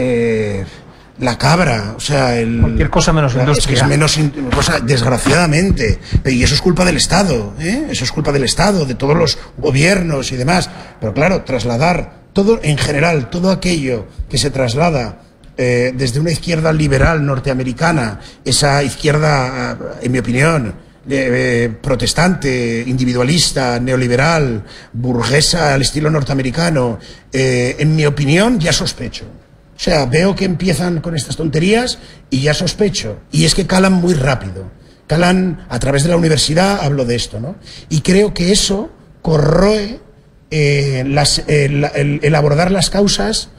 [1.20, 3.60] la cabra, o sea, el, cualquier cosa menos industria.
[3.60, 4.20] Es que es menos
[4.54, 7.88] cosa, desgraciadamente, y eso es culpa del Estado, ¿eh?
[7.90, 10.70] eso es culpa del Estado, de todos los gobiernos y demás.
[11.00, 15.22] Pero claro, trasladar todo en general, todo aquello que se traslada
[15.62, 20.74] eh, desde una izquierda liberal norteamericana, esa izquierda, en mi opinión,
[21.10, 27.00] eh, protestante, individualista, neoliberal, burguesa al estilo norteamericano,
[27.32, 29.26] en mi opinión, ya sospecho.
[29.26, 33.20] O sea, veo que empiezan con estas tonterías y ya sospecho.
[33.32, 34.70] Y es que calan muy rápido.
[35.08, 37.56] Calan a través de la universidad, hablo de esto, ¿no?
[37.90, 38.92] Y creo que eso
[39.22, 40.00] corroe
[40.52, 41.06] eh,
[41.48, 43.50] el, abordar las causas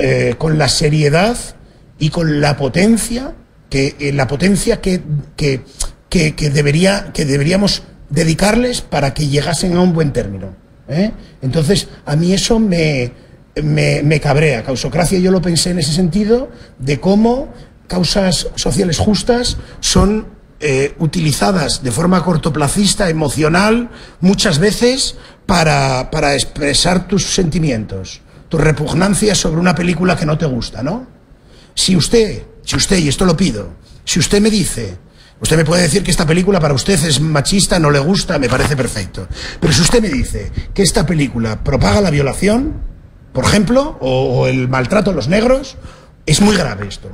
[0.00, 1.36] eh, con la seriedad
[1.98, 3.34] y con la potencia
[3.70, 5.02] que eh, la potencia que,
[5.36, 5.62] que,
[6.08, 10.56] que, debería, que deberíamos dedicarles para que llegasen a un buen término.
[11.42, 13.12] Entonces, a mí eso me,
[13.62, 14.62] me, cabrea.
[14.62, 17.52] Causocracia yo lo pensé en ese sentido, de cómo
[17.86, 20.28] causas sociales justas son
[20.60, 29.38] eh, utilizadas de forma cortoplacista, emocional, muchas veces para, para expresar tus sentimientos, tus repugnancias
[29.38, 31.06] sobre una película que no te gusta, ¿no?
[31.74, 33.70] Si usted, si usted, y esto lo pido,
[34.04, 34.96] si usted me dice,
[35.40, 38.48] usted me puede decir que esta película para usted es machista, no le gusta, me
[38.48, 39.28] parece perfecto.
[39.60, 42.80] Pero si usted me dice que esta película propaga la violación,
[43.32, 45.76] por ejemplo, o, el maltrato a los negros,
[46.26, 47.10] es muy grave esto.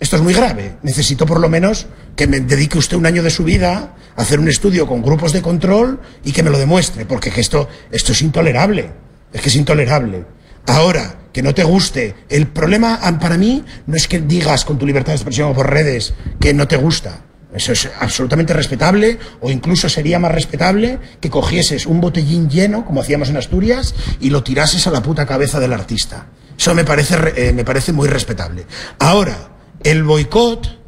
[0.00, 0.78] Esto es muy grave.
[0.82, 4.40] Necesito por lo menos que me dedique usted un año de su vida a hacer
[4.40, 8.22] un estudio con grupos de control y que me lo demuestre, porque esto, esto es
[8.22, 8.90] intolerable.
[9.32, 10.24] Es que es intolerable.
[10.66, 12.14] Ahora, que no te guste.
[12.28, 15.70] El problema para mí no es que digas con tu libertad de expresión o por
[15.70, 17.20] redes que no te gusta.
[17.54, 23.00] Eso es absolutamente respetable, o incluso sería más respetable que cogieses un botellín lleno, como
[23.00, 26.26] hacíamos en Asturias, y lo tirases a la puta cabeza del artista.
[26.56, 28.66] Eso me parece, eh, me parece muy respetable.
[29.00, 29.50] Ahora,
[29.82, 30.78] el boicot,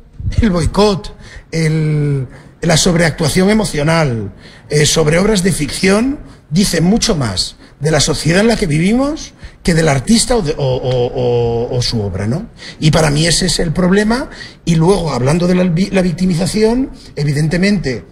[0.40, 1.16] el boicot,
[1.50, 2.28] el,
[2.60, 4.32] la sobreactuación emocional
[4.70, 9.34] eh, sobre obras de ficción, dice mucho más de la sociedad en la que vivimos
[9.64, 12.46] que del artista o, su obra, ¿no?
[12.78, 14.30] Y para mí ese es el problema.
[14.64, 18.04] Y luego, hablando de la, victimización, evidentemente,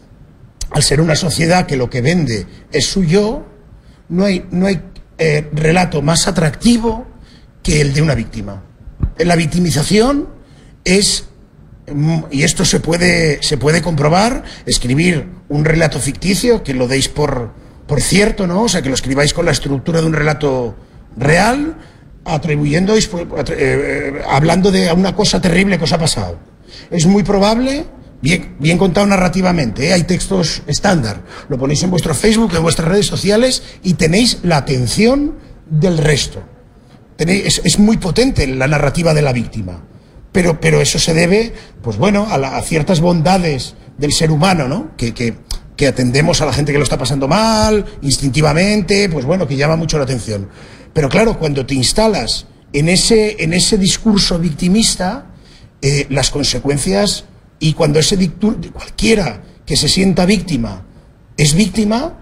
[0.70, 3.46] al ser una sociedad que lo que vende es su yo,
[4.08, 4.82] no hay, no hay
[5.18, 7.06] eh, relato más atractivo
[7.62, 8.64] que el de una víctima.
[9.18, 10.28] La victimización
[10.84, 11.26] es
[11.92, 17.08] mm, y esto se puede, se puede comprobar, escribir un relato ficticio, que lo deis
[17.08, 17.52] por,
[17.90, 18.62] por cierto, ¿no?
[18.62, 20.76] O sea, que lo escribáis con la estructura de un relato
[21.16, 21.76] real,
[22.24, 23.02] atribuyendo, eh,
[23.48, 26.38] eh, hablando de una cosa terrible que os ha pasado.
[26.88, 27.86] Es muy probable,
[28.22, 29.92] bien, contado narrativamente, ¿eh?
[29.92, 34.58] hay textos estándar, lo ponéis en vuestro Facebook, en vuestras redes sociales y tenéis la
[34.58, 35.34] atención
[35.68, 36.44] del resto.
[37.16, 39.82] Tenéis, es, muy potente la narrativa de la víctima.
[40.30, 44.96] Pero, pero eso se debe, pues bueno, a, ciertas bondades del ser humano, ¿no?
[44.96, 45.34] Que, que,
[45.80, 49.76] que atendemos a la gente que lo está pasando mal, instintivamente, pues bueno, que llama
[49.76, 50.46] mucho la atención.
[50.92, 55.30] Pero claro, cuando te instalas en ese, en ese discurso victimista,
[55.80, 57.24] eh, las consecuencias,
[57.58, 58.18] y cuando ese
[58.70, 60.84] cualquiera que se sienta víctima
[61.38, 62.12] es víctima,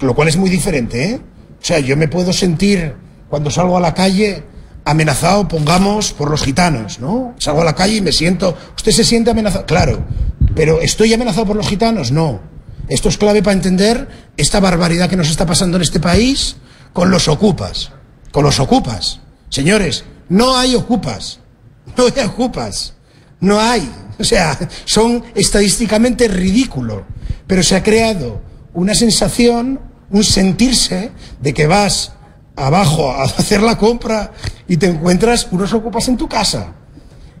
[0.00, 1.20] lo cual es muy diferente, ¿eh?
[1.60, 2.94] O sea, yo me puedo sentir
[3.28, 4.44] cuando salgo a la calle
[4.86, 7.34] amenazado, pongamos, por los gitanos, ¿no?
[7.36, 9.66] Salgo a la calle y me siento, ¿usted se siente amenazado?
[9.66, 10.06] Claro,
[10.54, 12.10] pero ¿estoy amenazado por los gitanos?
[12.10, 12.53] No.
[12.88, 16.56] Esto es clave para entender esta barbaridad que nos está pasando en este país,
[16.92, 17.92] con los ocupas,
[18.30, 19.20] con los ocupas.
[19.48, 21.40] Señores, no hay ocupas,
[21.96, 22.94] no hay ocupas,
[23.40, 23.90] no hay.
[24.18, 27.02] O sea, son estadísticamente ridículos,
[27.46, 28.42] pero se ha creado
[28.74, 32.12] una sensación, un sentirse de que vas
[32.56, 34.32] abajo a hacer la compra
[34.68, 36.74] y te encuentras unos ocupas en tu casa.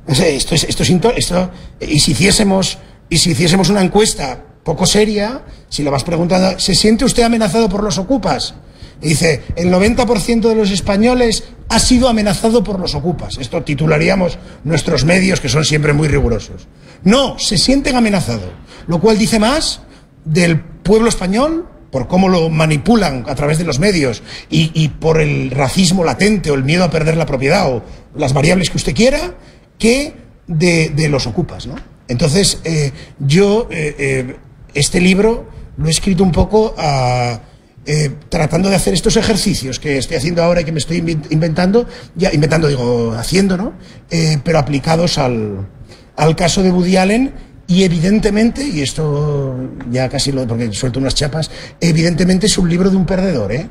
[0.06, 1.32] esto es, esto es,
[1.80, 2.78] y si hiciésemos,
[3.08, 7.68] y si hiciésemos una encuesta poco seria, si le vas preguntando, ¿se siente usted amenazado
[7.68, 8.54] por los ocupas?
[9.02, 13.36] Y dice, el 90% de los españoles ha sido amenazado por los ocupas.
[13.38, 16.66] Esto titularíamos nuestros medios, que son siempre muy rigurosos.
[17.02, 18.50] No, se sienten amenazados.
[18.86, 19.80] Lo cual dice más
[20.24, 25.50] del pueblo español, por cómo lo manipulan a través de los medios y, por el
[25.50, 27.82] racismo latente o el miedo a perder la propiedad o
[28.16, 29.34] las variables que usted quiera,
[29.78, 30.14] que
[30.46, 31.66] de, los ocupas.
[31.66, 31.76] ¿no?
[32.08, 34.36] Entonces, eh, yo eh, eh,
[34.74, 37.40] este libro lo he escrito un poco a,
[37.86, 41.86] eh, tratando de hacer estos ejercicios que estoy haciendo ahora y que me estoy inventando,
[42.14, 43.74] ya inventando digo, haciendo, ¿no?
[44.10, 45.68] Eh, pero aplicados al,
[46.16, 47.34] al caso de Woody Allen
[47.66, 49.56] y evidentemente, y esto
[49.90, 53.68] ya casi lo, porque suelto unas chapas, evidentemente es un libro de un perdedor, ¿eh?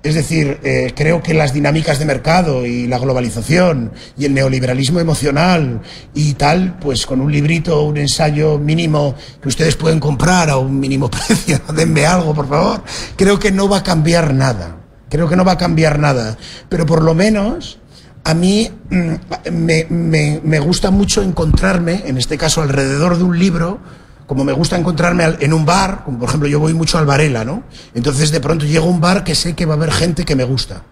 [0.00, 5.00] Es decir, eh, creo que las dinámicas de mercado y la globalización y el neoliberalismo
[5.00, 5.80] emocional
[6.14, 10.78] y tal, pues con un librito, un ensayo mínimo que ustedes pueden comprar a un
[10.78, 12.84] mínimo precio, denme algo, por favor,
[13.16, 14.76] creo que no va a cambiar nada.
[15.10, 16.36] Creo que no va a cambiar nada.
[16.68, 17.78] Pero por lo menos
[18.22, 23.80] a mí mm, me, me gusta mucho encontrarme, en este caso alrededor de un libro,
[24.28, 27.46] como me gusta encontrarme en un bar, como por ejemplo yo voy mucho al Varela,
[27.46, 27.64] ¿no?
[27.94, 30.36] Entonces de pronto llego a un bar que sé que va a haber gente que
[30.36, 30.82] me gusta.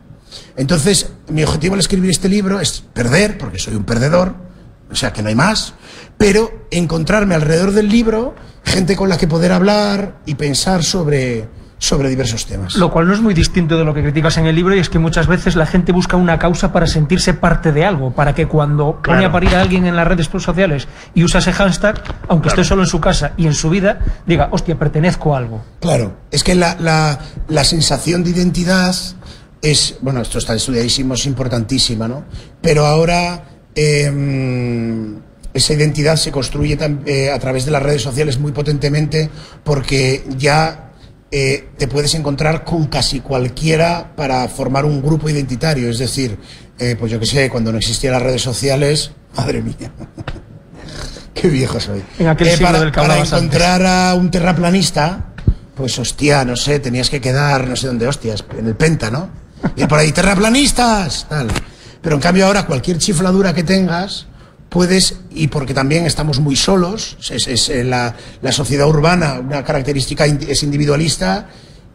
[0.57, 4.35] Entonces mi objetivo al escribir este libro es perder, porque soy un perdedor,
[4.91, 5.75] o sea que no hay más,
[6.17, 11.47] pero encontrarme alrededor del libro gente con la que poder hablar y pensar sobre,
[11.79, 12.77] sobre diversos temas.
[12.77, 14.89] Lo cual no es muy distinto de lo que criticas en el libro y es
[14.89, 18.47] que muchas veces la gente busca una causa para sentirse parte de algo, para que
[18.47, 22.49] cuando pone a parir a alguien en las redes sociales y usa ese hashtag, aunque
[22.49, 25.63] esté solo en su casa y en su vida, diga, hostia, pertenezco a algo.
[25.81, 26.77] Claro, es que la,
[27.49, 28.95] la, sensación de identidad
[29.61, 32.25] es, bueno, esto está estudiadísimo, es importantísima, ¿no?
[32.61, 33.45] Pero ahora...
[33.75, 35.17] Em,
[35.53, 39.31] esa identidad se construye eh, a través de las redes sociales muy potentemente
[39.65, 40.86] porque ya
[41.39, 45.91] eh, te puedes encontrar con casi cualquiera para formar un grupo identitario.
[45.91, 46.39] Es decir,
[46.79, 49.93] eh, pues yo que sé, cuando no existían las redes sociales, madre mía,
[51.35, 52.03] qué viejo soy.
[52.19, 55.27] En aquel eh, para, del para encontrar a un terraplanista,
[55.75, 59.29] pues hostia, no sé, tenías que quedar, no sé dónde, hostias, en el Penta, ¿no?
[59.77, 61.49] Y por ahí, terraplanistas, tal.
[62.01, 64.27] Pero en cambio ahora cualquier chifladura que tengas,
[64.69, 68.15] puedes, y porque también estamos muy solos, es, eh, la,
[68.51, 71.49] sociedad urbana, una característica es individualista,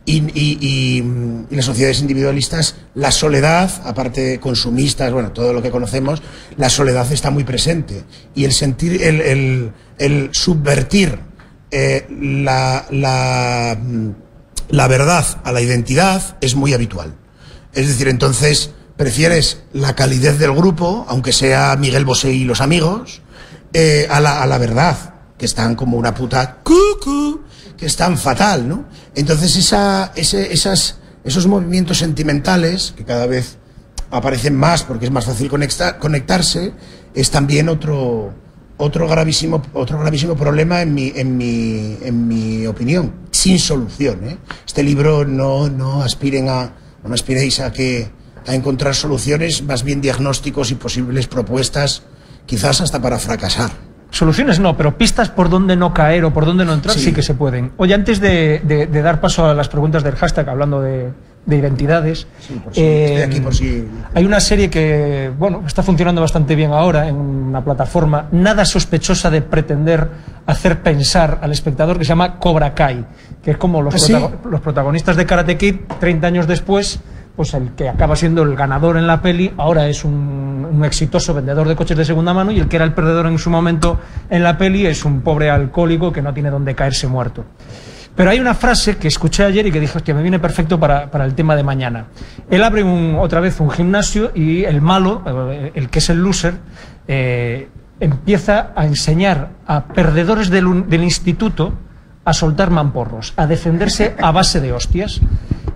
[0.06, 1.04] y,
[1.52, 6.22] las sociedades individualistas, la soledad, aparte consumistas, bueno, todo lo que conocemos,
[6.58, 8.04] la soledad está muy presente.
[8.34, 11.20] Y el sentir, el, el, subvertir
[11.70, 13.78] eh, la, la,
[14.70, 17.16] la verdad a la identidad es muy habitual.
[17.74, 18.72] Es decir, entonces,
[19.02, 23.24] prefieres la calidez del grupo, aunque sea Miguel Bosé y los amigos,
[23.74, 27.42] eh, a, la, verdad, que están como una puta cucu,
[27.76, 28.86] que están fatal, ¿no?
[29.16, 33.58] Entonces esa, esas, esos movimientos sentimentales, que cada vez
[34.12, 36.72] aparecen más porque es más fácil conectar, conectarse,
[37.16, 38.36] es también otro,
[38.78, 44.30] otro, gravísimo, otro gravísimo problema en mi, en mi, en mi opinión, sin solución.
[44.30, 44.38] ¿eh?
[44.64, 46.72] Este libro no, no aspiren a,
[47.04, 52.04] no aspiréis a que a encontrar soluciones, más bien diagnósticos y posibles propuestas,
[52.46, 53.72] quizás hasta para fracasar.
[54.12, 57.24] Soluciones no, pero pistas por dónde no caer o por dónde no entrar sí, que
[57.24, 57.72] se pueden.
[57.78, 61.12] Oye, antes de, dar paso a las preguntas del hashtag, hablando de,
[61.48, 62.28] identidades,
[62.76, 63.54] eh, aquí por
[64.14, 69.32] hay una serie que bueno está funcionando bastante bien ahora en una plataforma nada sospechosa
[69.32, 70.08] de pretender
[70.46, 73.06] hacer pensar al espectador que se llama Cobra Kai,
[73.42, 77.00] que es como los, ¿Ah, los protagonistas de Karate Kid 30 años después
[77.42, 81.68] pues el que acaba siendo el ganador en la peli ahora es un, exitoso vendedor
[81.68, 84.00] de coches de segunda mano y el que era el perdedor en su momento
[84.30, 87.44] en la peli es un pobre alcohólico que no tiene dónde caerse muerto.
[88.16, 91.10] Pero hay una frase que escuché ayer y que dije, hostia, me viene perfecto para,
[91.26, 92.06] el tema de mañana.
[92.48, 96.54] Él abre otra vez un gimnasio y el malo, eh, el que es el loser,
[97.08, 101.74] eh, empieza a enseñar a perdedores del, del instituto
[102.24, 105.22] a soltar mamporros, a defenderse a base de hostias.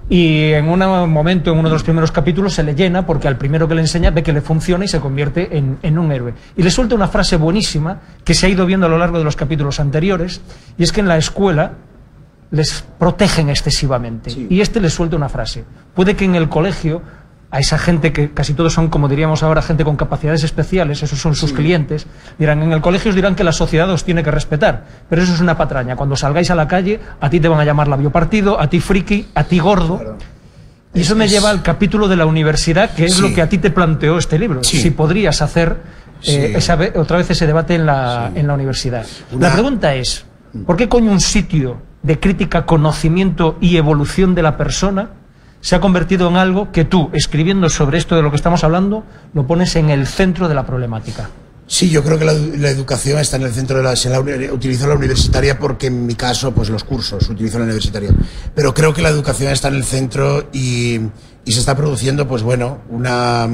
[0.07, 3.37] Y en un momento, en uno de los primeros capítulos, se le llena porque al
[3.37, 6.33] primero que le enseña ve que le funciona y se convierte en, un héroe.
[6.55, 9.23] Y le suelta una frase buenísima que se ha ido viendo a lo largo de
[9.23, 10.41] los capítulos anteriores,
[10.77, 11.73] y es que en la escuela
[12.51, 14.31] les protegen excesivamente.
[14.49, 15.65] Y este les suelta una frase.
[15.95, 17.01] Puede que en el colegio
[17.51, 21.19] a esa gente que casi todos son, como diríamos ahora, gente con capacidades especiales, esos
[21.19, 24.31] son sus clientes, dirán, en el colegio os dirán que la sociedad os tiene que
[24.31, 25.95] respetar, pero eso es una patraña.
[25.95, 28.79] Cuando salgáis a la calle, a ti te van a llamar la biopartido, a ti
[28.79, 30.17] friki, a ti gordo.
[30.93, 33.57] Y eso me lleva al capítulo de la universidad, que es lo que a ti
[33.57, 34.63] te planteó este libro.
[34.63, 35.77] Si podrías hacer
[36.23, 36.57] eh,
[36.95, 39.05] otra vez ese debate en la, en la universidad.
[39.37, 40.25] La pregunta es,
[40.65, 45.09] ¿por qué coño un sitio de crítica, conocimiento y evolución de la persona
[45.66, 49.03] se ha convertido en algo que tú, escribiendo sobre esto de lo que estamos hablando,
[49.34, 51.32] lo pones en el centro de la problemática.
[51.66, 54.93] Sí, yo creo que la, educación está en el centro de la, la, utilizo la
[54.93, 58.11] universitaria porque en mi caso, pues los cursos, utilizo la universitaria.
[58.53, 60.99] Pero creo que la educación está en el centro y,
[61.45, 63.49] y se está produciendo, pues bueno, una,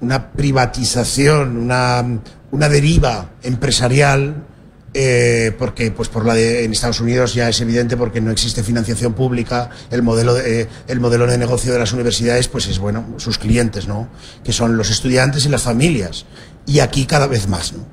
[0.00, 2.04] una privatización, una,
[2.50, 4.47] una deriva empresarial
[4.94, 8.62] eh, porque pues por la de, en Estados Unidos ya es evidente porque no existe
[8.62, 12.78] financiación pública, el modelo de, eh, el modelo de negocio de las universidades pues es
[12.78, 14.08] bueno, sus clientes, ¿no?
[14.42, 16.24] Que son los estudiantes y las familias.
[16.66, 17.86] Y aquí cada vez más, ¿no?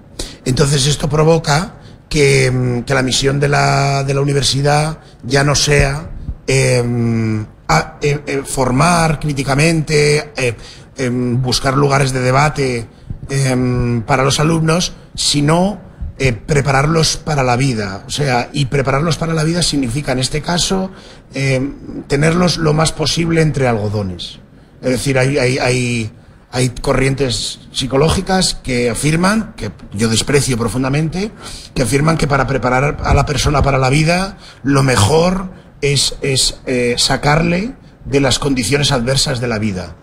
[0.45, 1.75] Entonces esto provoca
[2.07, 6.11] que, mm, que la misión de la, de la universidad ya no sea
[6.47, 7.45] em,
[8.01, 10.31] eh, formar críticamente,
[10.95, 12.87] em, buscar lugares de debate
[13.27, 15.81] em, para los alumnos, sino
[16.17, 18.03] eh, prepararlos para la vida.
[18.07, 20.89] O sea, y prepararlos para la vida significa, en este caso,
[21.33, 21.73] eh,
[22.07, 24.39] tenerlos lo más posible entre algodones.
[24.81, 26.11] Es decir, hay, hay,
[26.51, 31.31] hay, corrientes psicológicas que afirman, que yo desprecio profundamente,
[31.73, 35.49] que afirman que para preparar a la persona para la vida, lo mejor
[35.81, 37.73] es, es eh, sacarle
[38.05, 39.95] de las condiciones adversas de la vida.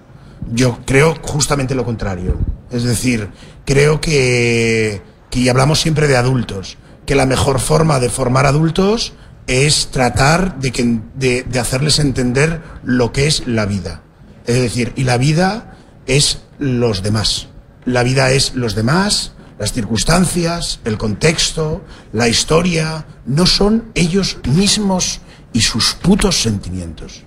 [0.53, 2.37] Yo creo justamente lo contrario.
[2.71, 3.31] Es decir,
[3.65, 5.01] creo que
[5.33, 6.77] que hablamos siempre de adultos,
[7.07, 9.15] que la mejor forma de formar adultos
[9.47, 14.03] es tratar de, que, de, hacerles entender lo que es la vida.
[14.47, 17.49] Es decir, y la vida es los demás.
[17.87, 25.23] La vida es los demás, las circunstancias, el contexto, la historia, no son ellos mismos
[25.55, 27.23] y sus putos sentimientos.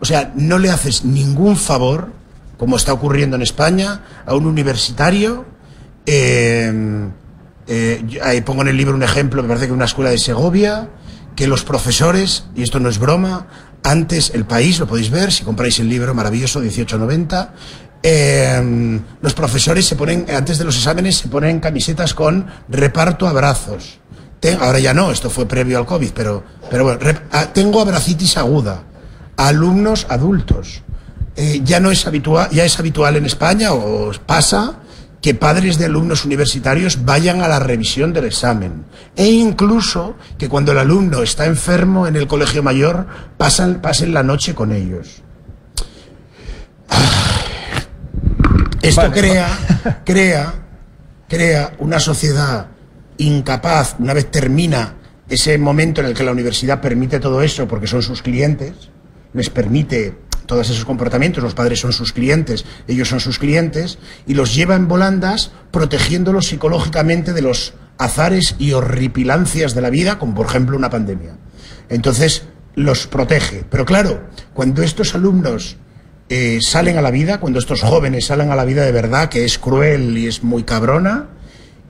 [0.00, 2.12] O sea, no le haces ningún favor,
[2.58, 5.44] como está ocurriendo en España, a un universitario
[6.06, 7.08] eh,
[7.72, 10.88] eh, ahí pongo en el libro un ejemplo, me parece que una escuela de Segovia,
[11.36, 13.46] que los profesores, y esto no es broma,
[13.84, 17.54] antes el país, lo podéis ver, si compráis el libro maravilloso, 1890,
[18.02, 24.00] eh, los profesores se ponen, antes de los exámenes, se ponen camisetas con reparto abrazos.
[24.60, 26.42] ahora ya no, esto fue previo al COVID, pero,
[26.72, 26.98] pero bueno,
[27.30, 28.82] ah, tengo abracitis aguda.
[29.36, 30.82] Alumnos adultos.
[31.36, 34.79] Eh, ya no es habitual, ya es habitual en España, o pasa,
[35.20, 38.84] que padres de alumnos universitarios vayan a la revisión del examen.
[39.16, 43.06] E incluso que cuando el alumno está enfermo en el colegio mayor
[43.36, 45.22] pasan, pasen la noche con ellos.
[48.82, 49.48] Esto crea,
[50.04, 50.54] crea,
[51.28, 52.68] crea una sociedad
[53.18, 54.94] incapaz, una vez termina
[55.28, 58.72] ese momento en el que la universidad permite todo eso porque son sus clientes,
[59.34, 60.16] les permite
[60.50, 64.74] todos esos comportamientos, los padres son sus clientes, ellos son sus clientes, y los lleva
[64.74, 70.76] en volandas protegiéndolos psicológicamente de los azares y horripilancias de la vida, como por ejemplo
[70.76, 71.36] una pandemia.
[71.88, 72.42] Entonces,
[72.74, 73.64] los protege.
[73.70, 75.76] Pero claro, cuando estos alumnos
[76.28, 79.44] eh, salen a la vida, cuando estos jóvenes salen a la vida de verdad, que
[79.44, 81.28] es cruel y es muy cabrona,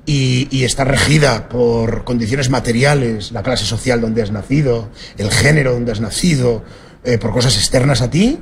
[0.04, 5.92] y, está regida por condiciones materiales, la clase social donde has nacido, el género donde
[5.92, 6.64] has nacido,
[7.04, 8.40] eh, por cosas externas a ti,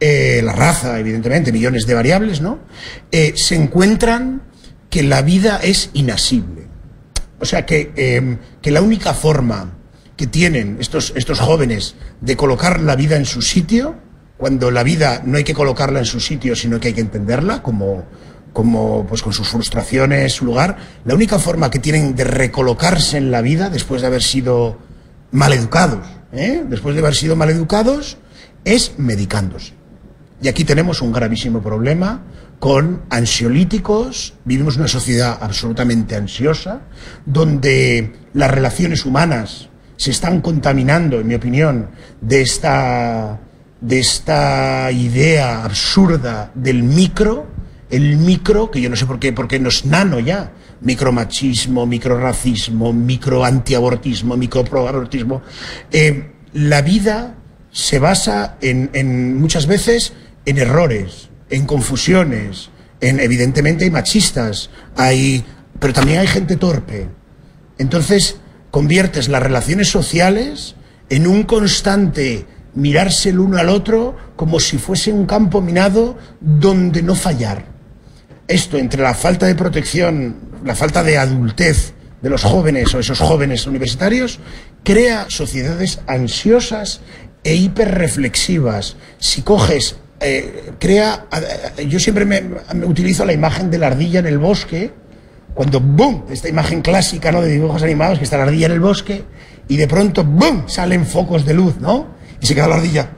[0.00, 2.58] eh, la raza, evidentemente, millones de variables, ¿no?
[3.10, 4.42] Eh, se encuentran
[4.90, 6.66] que la vida es inasible.
[7.40, 9.74] O sea, que, em, que la única forma
[10.16, 13.96] que tienen estos, estos jóvenes de colocar la vida en su sitio,
[14.36, 17.62] cuando la vida no hay que colocarla en su sitio, sino que hay que entenderla
[17.62, 18.04] como,
[18.52, 23.30] como pues con sus frustraciones, su lugar, la única forma que tienen de recolocarse en
[23.30, 24.78] la vida después de haber sido
[25.30, 26.64] maleducados, ¿eh?
[26.68, 28.18] después de haber sido maleducados,
[28.64, 29.74] es medicándose.
[30.42, 32.22] Y aquí tenemos un gravísimo problema
[32.58, 36.82] con ansiolíticos, vivimos una sociedad absolutamente ansiosa,
[37.24, 43.40] donde las relaciones humanas se están contaminando, en mi opinión, de esta,
[43.80, 47.46] de esta idea absurda del micro,
[47.88, 52.92] el micro, que yo no sé por qué, porque no es nano ya, micromachismo, microracismo,
[52.92, 55.42] microantiabortismo, microproabortismo.
[55.90, 57.36] Eh, la vida
[57.70, 60.14] se basa en, en muchas veces
[60.46, 62.70] en errores, en confusiones,
[63.00, 65.44] en evidentemente hay machistas, hay,
[65.78, 67.08] pero también hay gente torpe.
[67.78, 68.36] Entonces
[68.70, 70.74] conviertes las relaciones sociales
[71.10, 77.02] en un constante mirarse el uno al otro como si fuese un campo minado donde
[77.02, 77.66] no fallar.
[78.48, 83.18] Esto entre la falta de protección, la falta de adultez de los jóvenes o esos
[83.18, 84.38] jóvenes universitarios,
[84.84, 87.00] crea sociedades ansiosas
[87.44, 88.96] e hiperreflexivas.
[89.18, 91.26] Si coges, eh, crea,
[91.88, 92.42] yo siempre me,
[92.84, 94.92] utilizo la imagen de la ardilla en el bosque,
[95.54, 96.24] cuando ¡boom!
[96.30, 97.42] Esta imagen clásica ¿no?
[97.42, 99.24] de dibujos animados, que está la ardilla en el bosque,
[99.68, 100.68] y de pronto ¡boom!
[100.68, 102.14] salen focos de luz, ¿no?
[102.40, 103.10] Y se queda la ardilla,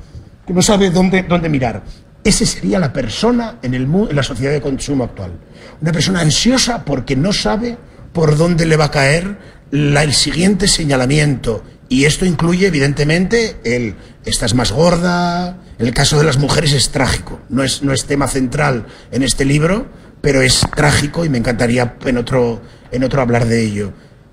[0.46, 1.82] que no sabe dónde, dónde mirar.
[2.24, 5.32] Esa sería la persona en, el, en la sociedad de consumo actual.
[5.80, 7.76] Una persona ansiosa porque no sabe
[8.12, 9.38] por dónde le va a caer
[9.70, 11.62] el siguiente señalamiento.
[11.88, 15.58] Y esto incluye, evidentemente, el estás más gorda.
[15.78, 17.40] El caso de las mujeres es trágico.
[17.48, 19.86] No es, no es tema central en este libro,
[20.20, 22.60] pero es trágico y me encantaría en otro,
[22.90, 23.92] en otro hablar de ello.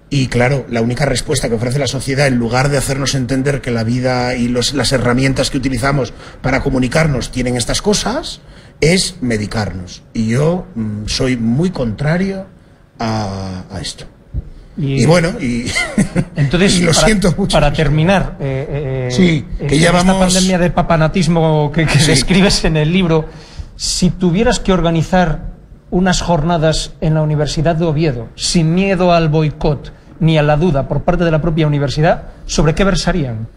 [0.10, 3.72] Y claro, la única respuesta que ofrece la sociedad, en lugar de hacernos entender que
[3.72, 8.41] la vida y las herramientas que utilizamos para comunicarnos tienen estas cosas,
[8.82, 10.03] es medicarnos.
[10.14, 12.45] Y yo mm, soy muy contrario
[12.99, 14.06] a, esto.
[14.78, 15.65] Y, bueno, y,
[16.36, 17.53] entonces, lo siento mucho.
[17.53, 22.91] Para terminar, eh, eh, sí, que ya esta pandemia de papanatismo que, describes en el
[22.91, 23.26] libro,
[23.76, 25.53] si tuvieras que organizar
[25.91, 30.88] unas jornadas en la Universidad de Oviedo sin miedo al boicot ni a la duda
[30.88, 33.47] por parte de la propia universidad, ¿sobre qué versarían?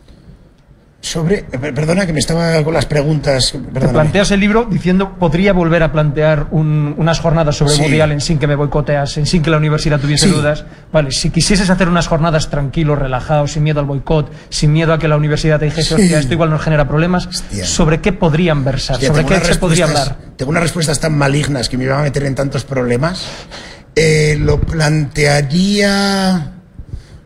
[1.01, 3.55] Sobre, perdona que me estaba con las preguntas.
[3.73, 7.83] Te planteas el libro diciendo podría volver a plantear unas jornadas sobre sí.
[7.83, 10.65] Woody Allen sin que me boicoteasen, sin que la universidad tuviese dudas.
[10.93, 14.99] Vale, si quisieses hacer unas jornadas tranquilos, relajados, sin miedo al boicot, sin miedo a
[14.99, 17.29] que la universidad te dijese, hostia, esto igual nos genera problemas,
[17.63, 19.01] ¿sobre qué podrían versar?
[19.01, 20.17] ¿Sobre qué se podría hablar?
[20.37, 23.25] Tengo unas respuestas tan malignas que me iban a meter en tantos problemas.
[23.95, 26.58] Eh, lo plantearía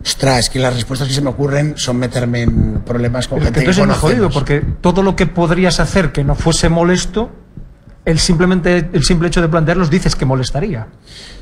[0.05, 3.61] Ostras, es que las respuestas que se me ocurren son meterme en problemas con gente
[3.61, 7.31] que Entonces es jodido, porque todo lo que podrías hacer que no fuese molesto,
[8.05, 10.89] el, simplemente, el simple hecho de plantearlos dices que molestaría.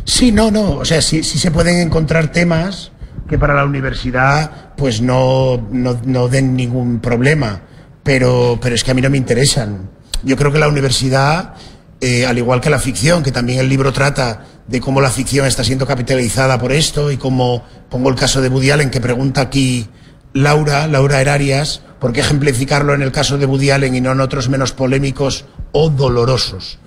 [0.05, 0.73] Sí, no, no.
[0.73, 2.93] O sea, sí, sí se pueden encontrar temas
[3.29, 7.61] que para la universidad pues no, no, no den ningún problema,
[8.03, 9.89] pero, pero es que a mí no me interesan.
[10.23, 11.55] Yo creo que la universidad
[12.01, 15.47] eh, al igual que la ficción, que también el libro trata de cómo la ficción
[15.47, 19.87] está siendo capitalizada por esto y cómo pongo el caso de Woody que pregunta aquí
[20.33, 24.49] Laura, Laura Herarias, ¿por qué ejemplificarlo en el caso de Woody y no en otros
[24.49, 26.79] menos polémicos o dolorosos?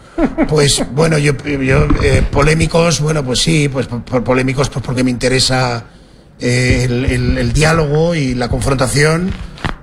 [0.48, 5.12] Pues bueno, yo, yo eh, polémicos, bueno, pues sí, pues por, polémicos, pues porque me
[5.12, 5.86] interesa
[6.40, 9.32] eh, el diálogo y la confrontación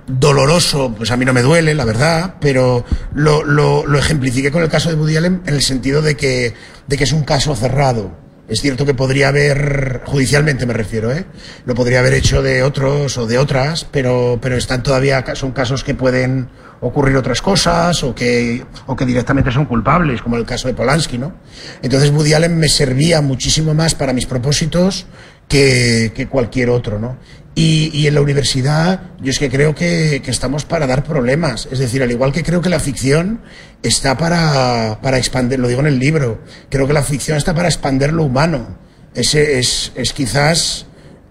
[0.07, 2.83] doloroso, pues a mí no me duele, la verdad, pero
[3.13, 6.53] lo, lo, lo ejemplifiqué con el caso de Woody Allen en el sentido de que,
[6.87, 8.19] de que es un caso cerrado.
[8.47, 11.25] Es cierto que podría haber, judicialmente me refiero, ¿eh?
[11.65, 15.85] lo podría haber hecho de otros o de otras, pero, pero están todavía, son casos
[15.85, 16.49] que pueden
[16.81, 21.17] ocurrir otras cosas o que, o que directamente son culpables, como el caso de Polanski,
[21.17, 21.33] ¿no?
[21.81, 25.05] Entonces Woody Allen me servía muchísimo más para mis propósitos
[25.47, 27.17] que, que cualquier otro, ¿no?
[27.53, 31.67] Y, y, en la universidad yo es que creo que, estamos para dar problemas.
[31.69, 33.41] Es decir, al igual que creo que la ficción
[33.83, 36.39] está para, para expandir, lo digo en el libro,
[36.69, 38.77] creo que la ficción está para expandir lo humano.
[39.13, 40.85] Ese es, es quizás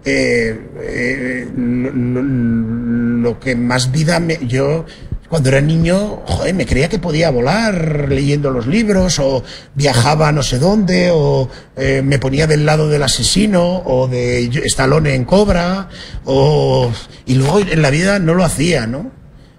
[0.05, 4.85] eh, eh, lo, lo, que más vida me, yo
[5.31, 9.41] cuando era niño, joder, me creía que podía volar leyendo los libros, o
[9.75, 15.15] viajaba no sé dónde, o eh, me ponía del lado del asesino, o de Stallone
[15.15, 15.87] en Cobra,
[16.25, 16.91] o...
[17.25, 19.09] y luego en la vida no lo hacía, ¿no?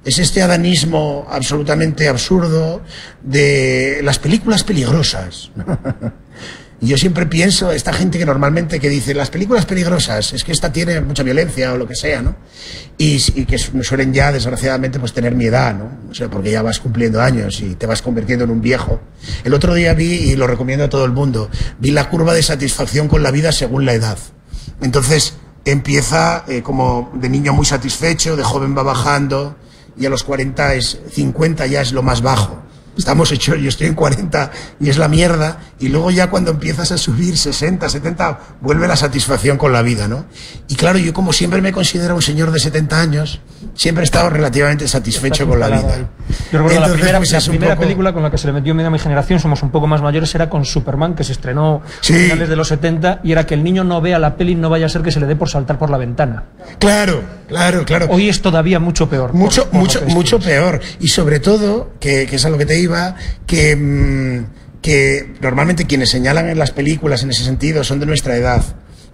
[0.04, 2.82] Es este adanismo absolutamente absurdo
[3.22, 5.52] de las películas peligrosas.
[6.82, 10.50] Y yo siempre pienso, esta gente que normalmente que dice, las películas peligrosas, es que
[10.50, 12.34] esta tiene mucha violencia o lo que sea, ¿no?
[12.98, 16.10] Y, que suelen ya, desgraciadamente, pues tener mi edad, ¿no?
[16.10, 19.00] O sea, porque ya vas cumpliendo años y te vas convirtiendo en un viejo.
[19.44, 22.42] El otro día vi, y lo recomiendo a todo el mundo, vi la curva de
[22.42, 24.18] satisfacción con la vida según la edad.
[24.80, 29.54] Entonces, empieza eh, como de niño muy satisfecho, de joven va bajando,
[29.96, 32.60] y a los 40 es 50 ya es lo más bajo
[32.96, 36.92] estamos hechos, yo estoy en 40 y es la mierda, y luego ya cuando empiezas
[36.92, 40.26] a subir 60, 70, vuelve la satisfacción con la vida, ¿no?
[40.68, 43.40] Y claro, yo como siempre me considero un señor de 70 años,
[43.74, 46.08] siempre he estado relativamente satisfecho con la vida.
[46.52, 48.88] Yo recuerdo la primera, pues, la primera película con la que se le metió medio
[48.88, 52.02] a mi generación, somos un poco más mayores, era con Superman, que se estrenó a
[52.02, 54.86] finales de los 70, y era que el niño no vea la peli, no vaya
[54.86, 56.44] a ser que se le dé por saltar por la ventana.
[56.78, 58.06] Claro, claro, claro.
[58.10, 59.32] Hoy es todavía mucho peor.
[59.32, 60.80] Mucho, mucho, mucho peor.
[61.00, 64.44] Y sobre todo, que, que es a lo que te que, mm,
[64.80, 68.62] que normalmente quienes señalan en las películas en ese sentido son de nuestra edad.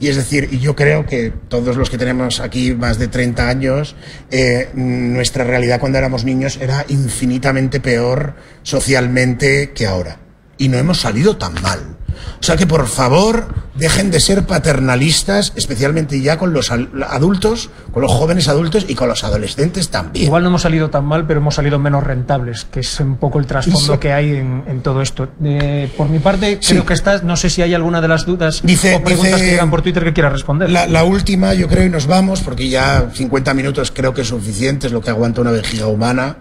[0.00, 3.96] Y es decir, yo creo que todos los que tenemos aquí más de 30 años,
[4.30, 10.27] eh, nuestra realidad cuando éramos niños era infinitamente peor socialmente que ahora.
[10.58, 11.98] Y no hemos salido tan mal.
[12.40, 18.02] O sea que por favor dejen de ser paternalistas, especialmente ya con los adultos, con
[18.02, 20.26] los jóvenes adultos y con los adolescentes también.
[20.26, 23.38] Igual no hemos salido tan mal, pero hemos salido menos rentables, que es un poco
[23.38, 25.28] el trasfondo que hay en, todo esto.
[25.44, 28.62] Eh, por mi parte, creo que estás, no sé si hay alguna de las dudas
[28.62, 30.70] o preguntas que llegan por Twitter que quieras responder.
[30.70, 34.88] La, última, yo creo, y nos vamos, porque ya 50 minutos creo que es suficiente,
[34.88, 36.36] es lo que aguanta una vejiga humana,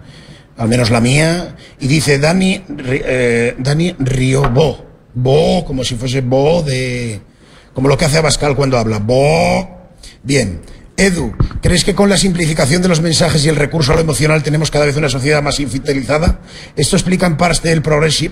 [0.58, 3.94] al menos la mía, y dice Dani, eh, Dani
[5.14, 7.20] Bo, como si fuese bo de...
[7.74, 8.98] como lo que hace Abascal cuando habla.
[8.98, 9.68] Bo.
[10.22, 10.60] Bien.
[10.96, 11.32] Edu,
[11.62, 14.72] ¿crees que con la simplificación de los mensajes y el recurso a lo emocional tenemos
[14.72, 16.40] cada vez una sociedad más infidelizada?
[16.74, 17.82] ¿Esto explica en parte el,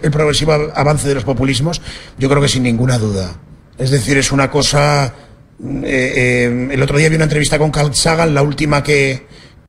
[0.03, 1.81] el progresivo avance de los populismos?
[2.19, 3.37] Yo creo que sin ninguna duda.
[3.79, 5.15] Es decir, es una cosa...
[5.63, 6.13] Eh,
[6.45, 9.27] eh, el otro día vi una entrevista con Carl Sagan, la última que,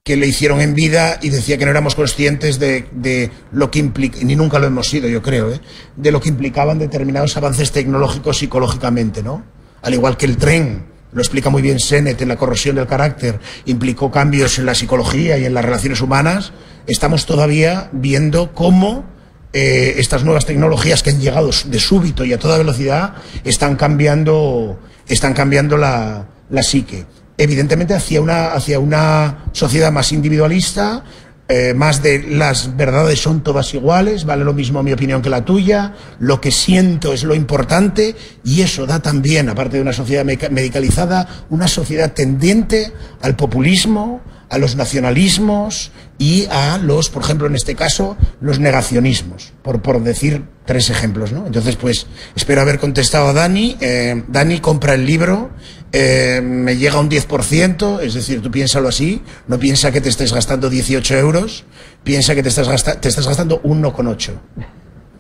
[0.08, 4.20] que le hicieron en vida y decía que no éramos conscientes de, lo que implica,
[4.24, 5.60] ni nunca lo hemos sido, yo creo, ¿eh?
[5.98, 9.44] de lo que implicaban determinados avances tecnológicos psicológicamente, ¿no?
[9.82, 13.42] Al igual que el tren, lo explica muy bien Sennett en la corrosión del carácter,
[13.66, 16.54] implicó cambios en la psicología y en las relaciones humanas,
[16.88, 19.04] estamos todavía viendo cómo
[19.52, 24.80] eh, estas nuevas tecnologías que han llegado de súbito y a toda velocidad están cambiando,
[25.06, 27.04] están cambiando la, la psique
[27.38, 31.04] evidentemente hacia una, hacia una sociedad más individualista,
[31.50, 35.46] eh, más de las verdades son todas iguales, vale lo mismo mi opinión que la
[35.46, 40.26] tuya, lo que siento es lo importante y eso da también, aparte de una sociedad
[40.26, 47.56] medicalizada, una sociedad tendiente al populismo, a los nacionalismos y a los, por ejemplo, en
[47.56, 51.48] este caso, los negacionismos, por, por decir tres ejemplos, ¿no?
[51.48, 53.78] Entonces, pues, espero haber contestado a Dani.
[53.80, 55.52] Eh, Dani compra el libro,
[55.92, 60.34] eh, me llega un 10%, es decir, tú piénsalo así, no piensa que te estés
[60.34, 61.66] gastando 18 euros,
[62.04, 64.32] piensa que te estás, te estás gastando 1,8.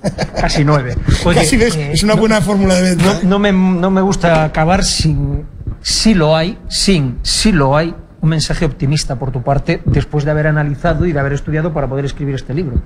[0.40, 0.96] Casi 9.
[1.34, 3.20] Casi ves, eh, es una buena fórmula de venta.
[3.24, 5.46] No, me, no me gusta acabar sin,
[5.82, 10.32] si lo hay, sin, si lo hay, un mensaje optimista por tu parte después de
[10.32, 12.82] haber analizado y de haber estudiado para poder escribir este libro.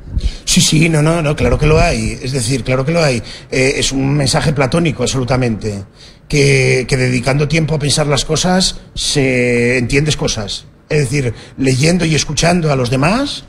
[0.45, 2.19] Sí, sí, no, no, no, claro que lo hay.
[2.21, 3.23] Es decir, claro que lo hay.
[3.49, 5.85] Eh, es un mensaje platónico, absolutamente.
[6.31, 10.63] Que, dedicando tiempo a pensar las cosas, se entiendes cosas.
[10.87, 13.43] Es decir, leyendo y escuchando a los demás,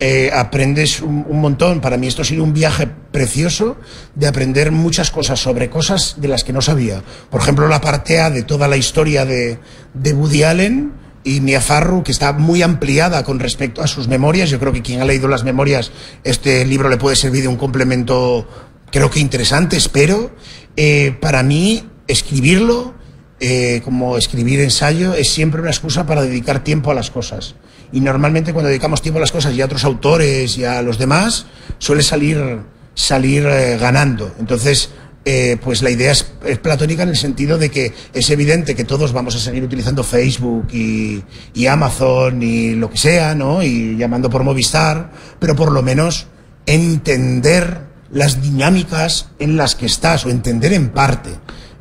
[0.00, 1.80] eh, aprendes un, montón.
[1.80, 3.76] Para mí esto ha sido un viaje precioso
[4.16, 7.00] de aprender muchas cosas sobre cosas de las que no sabía.
[7.30, 9.60] Por ejemplo, la parte A de toda la historia de,
[9.94, 14.50] de Woody Allen y Mia Farrow, que está muy ampliada con respecto a sus memorias.
[14.50, 15.92] Yo creo que quien ha leído las memorias,
[16.24, 18.48] este libro le puede servir de un complemento,
[18.90, 20.32] creo que interesante, espero.
[20.76, 22.94] Eh, para mí, escribirlo,
[23.40, 27.54] eh, como escribir ensayo, es siempre una excusa para dedicar tiempo a las cosas.
[27.92, 30.98] Y normalmente cuando dedicamos tiempo a las cosas y a otros autores y a los
[30.98, 31.46] demás,
[31.78, 32.60] suele salir,
[32.94, 34.34] salir eh, ganando.
[34.38, 34.90] Entonces,
[35.28, 36.22] eh, pues la idea es,
[36.62, 40.68] platónica en el sentido de que es evidente que todos vamos a seguir utilizando Facebook
[40.72, 43.60] y, Amazon y lo que sea, ¿no?
[43.60, 46.28] Y llamando por Movistar, pero por lo menos
[46.64, 47.80] entender
[48.12, 51.30] las dinámicas en las que estás o entender en parte,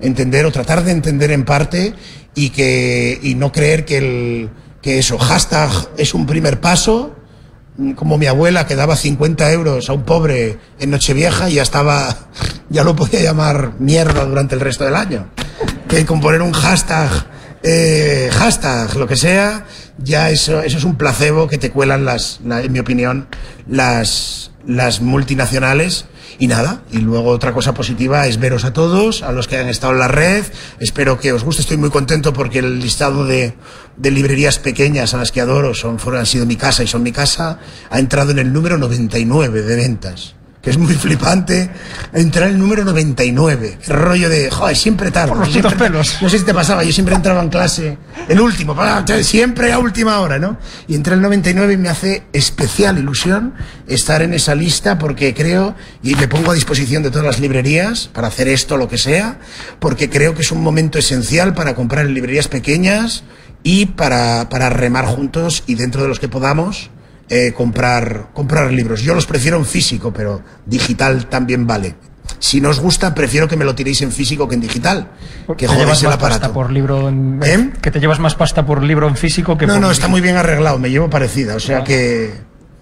[0.06, 1.94] entender o tratar de entender en parte
[2.34, 4.50] y que y no creer que el
[4.82, 7.16] que eso hashtag es un primer paso
[7.96, 12.16] como mi abuela que daba 50 euros a un pobre en Nochevieja y ya estaba,
[12.70, 15.28] ya lo podía llamar mierda durante el resto del año.
[15.88, 17.10] Que con poner un hashtag,
[17.64, 19.66] eh, hashtag, lo que sea,
[19.98, 23.28] ya eso, eso es un placebo que te cuelan las, en mi opinión,
[23.68, 26.06] las, las multinacionales
[26.40, 29.70] y nada, y luego otra cosa positiva es veros a todos, a los que han
[29.70, 30.46] estado en la red.
[30.80, 33.54] Espero que os guste, estoy muy contento porque el listado de,
[33.98, 37.04] de librerías pequeñas a las que adoro son, fueron, han sido mi casa y son
[37.04, 37.60] mi casa,
[37.90, 41.70] ha entrado en el número 99 de ventas que es muy flipante,
[42.12, 43.78] entrar el número 99.
[43.86, 45.30] El rollo de, joder, siempre tarde.
[45.30, 46.18] Por los pelos.
[46.24, 48.76] No sé si te pasaba, yo siempre entraba en clase, el último,
[49.22, 50.58] siempre a última hora, ¿no?
[50.88, 53.54] Y entré el 99 y me hace especial ilusión
[53.86, 58.10] estar en esa lista porque creo, y me pongo a disposición de todas las librerías
[58.12, 59.38] para hacer esto, lo que sea,
[59.78, 63.24] porque creo que es un momento esencial para comprar en librerías pequeñas
[63.62, 66.90] y para, para remar juntos y dentro de los que podamos
[67.30, 69.02] eh, comprar, comprar libros.
[69.02, 71.96] Yo los prefiero en físico, pero digital también vale.
[72.40, 75.08] Si no os gusta, prefiero que me lo tiréis en físico que en digital.
[75.58, 76.52] Que jodéis el aparato.
[76.54, 77.72] por libro ¿Eh?
[77.82, 79.82] Que te llevas más pasta por libro en físico que no, por.
[79.82, 81.56] No, no, está muy bien arreglado, me llevo parecida.
[81.56, 82.34] O sea que.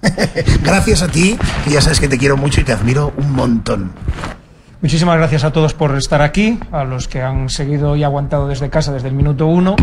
[0.63, 3.93] Gracias a ti, que ya sabes que te quiero mucho y te admiro un montón.
[4.81, 8.69] Muchísimas gracias a todos por estar aquí, a los que han seguido y aguantado desde
[8.69, 9.77] casa desde el minuto uno.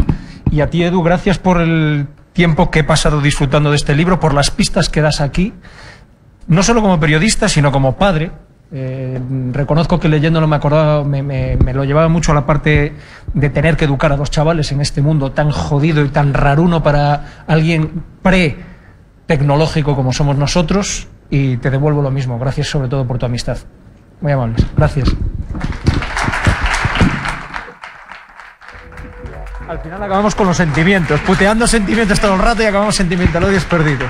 [0.51, 4.21] Y a ti, Edu, gracias por el tiempo que he pasado disfrutando de este libro,
[4.21, 5.53] por las pistas que das aquí,
[6.47, 8.31] no solo como periodista, sino como padre.
[8.73, 9.21] Eh,
[9.53, 12.95] reconozco que leyéndolo me acordaba, me, me, lo llevaba mucho a la parte
[13.35, 16.81] de tener que educar a dos chavales en este mundo tan jodido y tan raruno
[16.83, 21.09] para alguien pre-tecnológico como somos nosotros.
[21.31, 22.39] Y te devuelvo lo mismo.
[22.39, 23.59] Gracias sobre todo por tu amistad.
[24.21, 24.67] Muy amables.
[24.77, 25.09] Gracias.
[29.71, 33.61] Al final acabamos con los sentimientos, puteando sentimientos todo el rato y acabamos sentimental odio
[33.71, 34.05] perdido.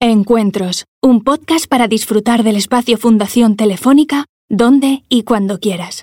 [0.00, 5.96] Encuentros, un podcast para disfrutar del espacio Fundación Telefónica, donde y cuando quieras.